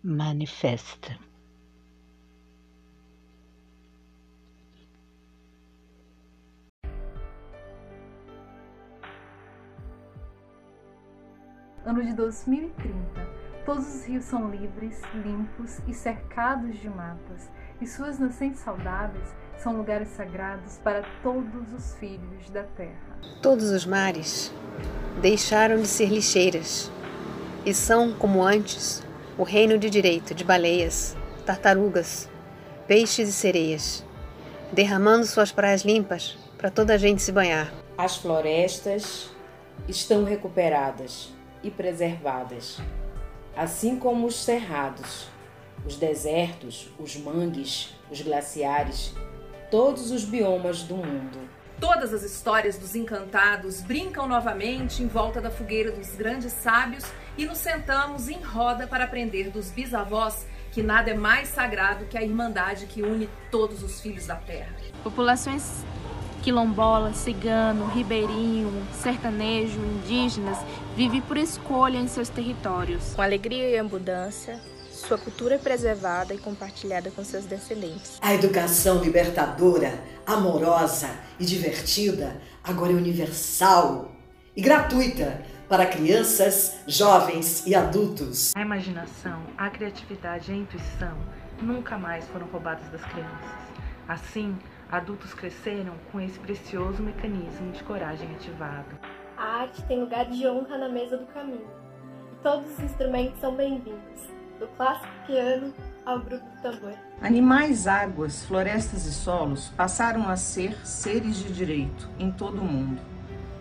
Manifesta. 0.03 1.19
Ano 11.97 12.05
de 12.05 12.13
2030. 12.13 12.93
Todos 13.65 13.87
os 13.87 14.05
rios 14.05 14.27
são 14.27 14.51
livres, 14.51 15.01
limpos 15.15 15.79
e 15.89 15.95
cercados 15.95 16.79
de 16.79 16.91
matas, 16.91 17.49
e 17.81 17.87
suas 17.87 18.19
nascentes 18.19 18.61
saudáveis 18.61 19.35
são 19.57 19.75
lugares 19.75 20.09
sagrados 20.09 20.77
para 20.85 21.03
todos 21.23 21.73
os 21.73 21.95
filhos 21.95 22.51
da 22.51 22.65
terra. 22.65 23.19
Todos 23.41 23.71
os 23.71 23.87
mares 23.87 24.53
deixaram 25.23 25.81
de 25.81 25.87
ser 25.87 26.11
lixeiras 26.11 26.93
e 27.65 27.73
são, 27.73 28.13
como 28.13 28.45
antes, 28.45 29.03
o 29.39 29.43
reino 29.43 29.79
de 29.79 29.89
direito 29.89 30.35
de 30.35 30.45
baleias, 30.45 31.17
tartarugas, 31.47 32.29
peixes 32.87 33.27
e 33.27 33.33
sereias, 33.33 34.05
derramando 34.71 35.25
suas 35.25 35.51
praias 35.51 35.81
limpas 35.81 36.37
para 36.59 36.69
toda 36.69 36.93
a 36.93 36.99
gente 36.99 37.23
se 37.23 37.33
banhar. 37.33 37.73
As 37.97 38.19
florestas 38.19 39.31
estão 39.89 40.25
recuperadas 40.25 41.35
e 41.63 41.71
preservadas, 41.71 42.79
assim 43.57 43.99
como 43.99 44.27
os 44.27 44.37
cerrados, 44.37 45.29
os 45.85 45.97
desertos, 45.97 46.91
os 46.99 47.17
mangues, 47.17 47.95
os 48.11 48.21
glaciares, 48.21 49.15
todos 49.71 50.11
os 50.11 50.25
biomas 50.25 50.83
do 50.83 50.97
mundo. 50.97 51.39
Todas 51.79 52.15
as 52.15 52.23
histórias 52.23 52.79
dos 52.79 52.95
encantados 52.95 53.83
brincam 53.83 54.27
novamente 54.27 55.03
em 55.03 55.07
volta 55.07 55.41
da 55.41 55.51
fogueira 55.51 55.93
dos 55.93 56.15
grandes 56.15 56.53
sábios 56.53 57.05
e 57.37 57.45
nos 57.45 57.59
sentamos 57.59 58.29
em 58.29 58.41
roda 58.41 58.87
para 58.87 59.05
aprender 59.05 59.51
dos 59.51 59.71
bisavós 59.71 60.47
que 60.73 60.83
nada 60.83 61.11
é 61.11 61.15
mais 61.15 61.49
sagrado 61.49 62.07
que 62.07 62.17
a 62.17 62.23
irmandade 62.23 62.87
que 62.87 63.03
une 63.03 63.29
todos 63.51 63.83
os 63.83 64.01
filhos 64.01 64.27
da 64.27 64.37
terra. 64.37 64.75
Populações 65.03 65.85
quilombola, 66.47 67.13
cigano, 67.13 67.89
ribeirinho, 67.89 68.71
sertanejo, 68.93 69.81
indígenas 69.81 70.57
vivem 70.95 71.21
por 71.21 71.37
escolha 71.37 71.99
em 71.99 72.07
seus 72.07 72.29
territórios. 72.29 73.15
Com 73.17 73.23
alegria 73.23 73.69
e 73.69 73.77
abundância, 73.77 74.61
sua 74.93 75.19
cultura 75.19 75.57
é 75.57 75.59
preservada 75.59 76.33
e 76.33 76.39
compartilhada 76.39 77.11
com 77.11 77.25
seus 77.25 77.47
descendentes. 77.47 78.19
A 78.23 78.33
educação 78.33 79.03
libertadora, 79.03 79.93
amorosa 80.25 81.11
e 81.41 81.45
divertida 81.45 82.41
agora 82.63 82.93
é 82.93 82.95
universal 82.95 84.13
e 84.55 84.63
gratuita 84.63 85.43
para 85.69 85.85
crianças, 85.85 86.77
jovens 86.87 87.67
e 87.67 87.75
adultos. 87.75 88.55
A 88.55 88.63
imaginação, 88.63 89.43
a 89.59 89.69
criatividade 89.69 90.53
e 90.53 90.55
a 90.55 90.59
intuição 90.59 91.19
nunca 91.61 91.99
mais 91.99 92.25
foram 92.29 92.47
roubadas 92.47 92.89
das 92.91 93.03
crianças. 93.03 93.67
Assim, 94.07 94.57
adultos 94.91 95.35
cresceram 95.35 95.95
com 96.11 96.21
esse 96.21 96.39
precioso 96.39 97.03
mecanismo 97.03 97.73
de 97.73 97.83
coragem 97.85 98.31
ativado. 98.35 98.99
A 99.37 99.63
arte 99.63 99.83
tem 99.85 100.01
lugar 100.01 100.27
de 100.27 100.47
honra 100.47 100.79
na 100.79 100.89
mesa 100.89 101.17
do 101.17 101.27
caminho. 101.27 101.67
Todos 102.43 102.71
os 102.73 102.81
instrumentos 102.81 103.41
são 103.41 103.55
bem-vindos, 103.55 104.31
do 104.59 104.67
clássico 104.77 105.13
piano 105.27 105.75
ao 106.05 106.21
grupo 106.21 106.45
do 106.45 106.63
tambor. 106.63 106.95
Animais, 107.21 107.87
águas, 107.87 108.45
florestas 108.45 109.05
e 109.07 109.13
solos 109.13 109.69
passaram 109.71 110.29
a 110.29 110.37
ser 110.37 110.75
seres 110.87 111.37
de 111.37 111.53
direito 111.53 112.09
em 112.19 112.31
todo 112.31 112.61
o 112.61 112.65
mundo. 112.65 113.03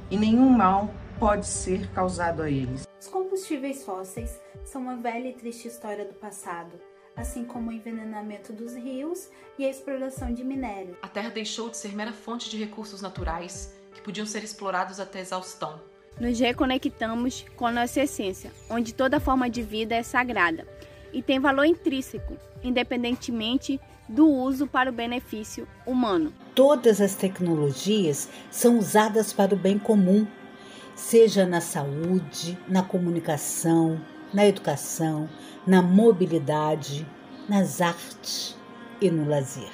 E 0.10 0.18
nenhum 0.18 0.50
mal 0.50 0.94
pode 1.20 1.48
ser 1.48 1.90
causado 1.92 2.44
a 2.44 2.50
eles. 2.50 2.86
Os 3.00 3.08
combustíveis 3.08 3.84
fósseis 3.84 4.40
são 4.64 4.82
uma 4.82 4.98
velha 4.98 5.30
e 5.30 5.34
triste 5.34 5.68
história 5.68 6.06
do 6.06 6.14
passado, 6.14 6.80
assim 7.16 7.45
como 7.45 7.70
o 7.70 7.74
envenenamento 7.74 8.51
dos 8.51 8.74
rios 8.74 9.30
e 9.57 9.66
a 9.66 9.70
exploração 9.70 10.34
de 10.34 10.43
minério. 10.43 10.97
A 11.01 11.07
Terra 11.07 11.30
deixou 11.30 11.70
de 11.70 11.78
ser 11.78 11.95
mera 11.95 12.11
fonte 12.11 12.49
de 12.49 12.57
recursos 12.57 13.01
naturais 13.01 13.74
que 13.93 14.01
podiam 14.01 14.26
ser 14.26 14.43
explorados 14.43 14.99
até 14.99 15.20
exaustão. 15.20 15.80
Nos 16.20 16.39
reconectamos 16.39 17.45
com 17.55 17.66
a 17.66 17.72
nossa 17.72 18.01
essência, 18.01 18.51
onde 18.70 18.93
toda 18.93 19.20
forma 19.20 19.49
de 19.49 19.61
vida 19.61 19.95
é 19.95 20.03
sagrada 20.03 20.68
e 21.11 21.22
tem 21.22 21.39
valor 21.39 21.66
intrínseco, 21.66 22.38
independentemente 22.63 23.80
do 24.07 24.28
uso 24.30 24.68
para 24.68 24.89
o 24.89 24.93
benefício 24.93 25.68
humano. 25.86 26.34
Todas 26.53 27.01
as 27.01 27.16
tecnologias 27.16 28.30
são 28.51 28.78
usadas 28.78 29.34
para 29.34 29.53
o 29.53 29.57
bem 29.57 29.80
comum, 29.80 30.28
seja 30.95 31.45
na 31.45 31.59
saúde, 31.59 32.57
na 32.68 32.84
comunicação, 32.84 33.99
na 34.34 34.46
educação, 34.46 35.30
na 35.66 35.82
mobilidade, 35.82 37.08
nas 37.48 37.82
artes 37.82 38.58
e 39.02 39.10
no 39.10 39.28
lazer. 39.28 39.72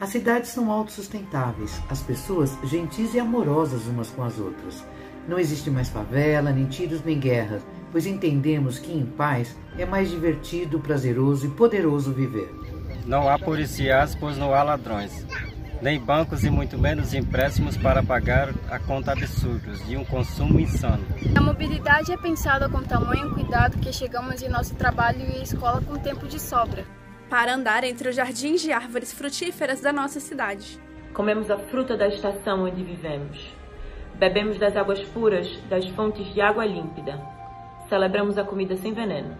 As 0.00 0.10
cidades 0.10 0.50
são 0.50 0.70
autossustentáveis, 0.70 1.80
as 1.88 2.02
pessoas 2.02 2.58
gentis 2.64 3.14
e 3.14 3.20
amorosas 3.20 3.86
umas 3.86 4.10
com 4.10 4.22
as 4.22 4.38
outras. 4.38 4.84
Não 5.28 5.38
existe 5.38 5.70
mais 5.70 5.88
favela, 5.88 6.52
nem 6.52 6.66
tiros, 6.66 7.02
nem 7.02 7.18
guerras, 7.18 7.62
pois 7.90 8.06
entendemos 8.06 8.78
que 8.78 8.92
em 8.92 9.06
paz 9.06 9.56
é 9.78 9.86
mais 9.86 10.10
divertido, 10.10 10.80
prazeroso 10.80 11.46
e 11.46 11.50
poderoso 11.50 12.12
viver. 12.12 12.52
Não 13.06 13.28
há 13.28 13.38
policiais, 13.38 14.14
pois 14.14 14.36
não 14.36 14.52
há 14.52 14.62
ladrões, 14.62 15.24
nem 15.84 16.00
bancos 16.00 16.42
e 16.44 16.50
muito 16.50 16.78
menos 16.78 17.12
empréstimos 17.12 17.76
para 17.76 18.02
pagar 18.02 18.48
a 18.70 18.78
conta 18.78 19.12
absurdos 19.12 19.86
de 19.86 19.98
um 19.98 20.04
consumo 20.04 20.58
insano. 20.58 21.04
A 21.36 21.42
mobilidade 21.42 22.10
é 22.10 22.16
pensada 22.16 22.70
com 22.70 22.82
tamanho 22.82 23.34
cuidado 23.34 23.78
que 23.78 23.92
chegamos 23.92 24.40
em 24.40 24.48
nosso 24.48 24.74
trabalho 24.76 25.20
e 25.20 25.42
escola 25.42 25.82
com 25.82 25.98
tempo 25.98 26.26
de 26.26 26.40
sobra. 26.40 26.86
Para 27.28 27.54
andar 27.54 27.84
entre 27.84 28.08
os 28.08 28.16
jardins 28.16 28.62
de 28.62 28.72
árvores 28.72 29.12
frutíferas 29.12 29.82
da 29.82 29.92
nossa 29.92 30.20
cidade. 30.20 30.80
Comemos 31.12 31.50
a 31.50 31.58
fruta 31.58 31.98
da 31.98 32.08
estação 32.08 32.64
onde 32.64 32.82
vivemos. 32.82 33.54
Bebemos 34.14 34.58
das 34.58 34.74
águas 34.78 35.02
puras 35.08 35.46
das 35.68 35.86
fontes 35.88 36.32
de 36.32 36.40
água 36.40 36.64
límpida. 36.64 37.20
Celebramos 37.90 38.38
a 38.38 38.44
comida 38.44 38.74
sem 38.74 38.94
veneno, 38.94 39.36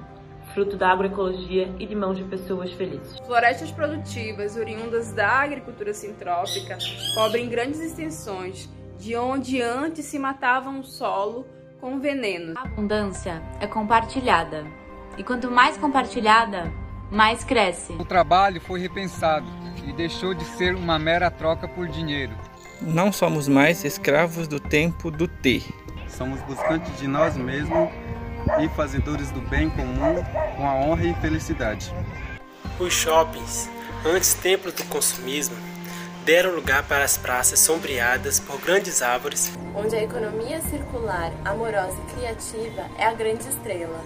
fruto 0.55 0.77
da 0.77 0.91
agroecologia 0.91 1.75
e 1.79 1.87
de 1.87 1.97
mãos 1.97 2.17
de 2.17 2.23
pessoas 2.25 2.73
felizes. 2.73 3.19
Florestas 3.27 3.73
produtivas 3.73 4.57
oriundas 4.57 5.13
da 5.13 5.29
agricultura 5.29 5.93
sintrópica 5.93 6.79
cobrem 7.17 7.49
grandes 7.49 7.81
extensões 7.81 8.71
de 8.97 9.17
onde 9.17 9.61
antes 9.61 10.05
se 10.07 10.19
matavam 10.19 10.81
o 10.81 10.85
solo 10.85 11.45
com 11.81 11.99
veneno. 11.99 12.55
A 12.57 12.63
abundância 12.63 13.43
é 13.61 13.67
compartilhada. 13.67 14.65
E 15.19 15.25
quanto 15.25 15.51
mais 15.51 15.77
compartilhada, 15.77 16.73
mais 17.11 17.45
cresce. 17.45 17.93
O 17.95 18.05
trabalho 18.05 18.61
foi 18.61 18.81
repensado 18.81 19.47
e 19.87 19.93
deixou 19.93 20.35
de 20.35 20.45
ser 20.45 20.75
uma 20.75 20.99
mera 20.99 21.31
troca 21.31 21.67
por 21.67 21.89
dinheiro. 21.89 22.33
Não 22.81 23.13
somos 23.13 23.49
mais 23.49 23.85
escravos 23.85 24.47
do 24.47 24.61
tempo 24.61 25.11
do 25.11 25.27
ter. 25.27 25.65
Somos 26.09 26.41
buscantes 26.43 26.97
de 26.99 27.09
nós 27.09 27.37
mesmos 27.37 27.91
e 28.61 28.69
fazedores 28.71 29.31
do 29.31 29.41
bem 29.41 29.71
comum 29.71 30.23
com 30.57 30.69
a 30.69 30.75
honra 30.75 31.05
e 31.05 31.15
felicidade. 31.15 31.93
Os 32.79 32.93
shoppings, 32.93 33.69
antes 34.05 34.35
templos 34.35 34.75
do 34.75 34.85
consumismo, 34.85 35.57
deram 36.25 36.55
lugar 36.55 36.83
para 36.85 37.05
as 37.05 37.19
praças 37.19 37.61
sombreadas 37.61 38.41
por 38.41 38.59
grandes 38.61 39.03
árvores, 39.03 39.53
onde 39.75 39.95
a 39.95 40.03
economia 40.03 40.61
circular, 40.63 41.31
amorosa 41.45 41.97
e 42.09 42.15
criativa 42.15 42.89
é 42.99 43.05
a 43.05 43.13
grande 43.13 43.47
estrela. 43.49 44.01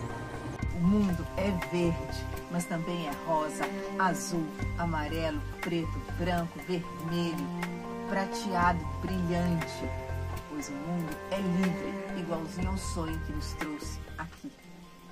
O 0.75 0.81
mundo 0.81 1.27
é 1.37 1.51
verde, 1.73 2.27
mas 2.51 2.65
também 2.65 3.09
é 3.09 3.13
rosa, 3.27 3.65
azul, 3.99 4.47
amarelo, 4.79 5.41
preto, 5.61 5.99
branco, 6.19 6.59
vermelho, 6.67 7.47
prateado, 8.09 8.81
brilhante. 9.01 9.89
Pois 10.51 10.69
o 10.69 10.73
mundo 10.73 11.17
é 11.31 11.37
livre, 11.37 12.21
igualzinho 12.21 12.71
ao 12.71 12.77
sonho 12.77 13.19
que 13.27 13.33
nos 13.33 13.53
trouxe. 13.55 13.98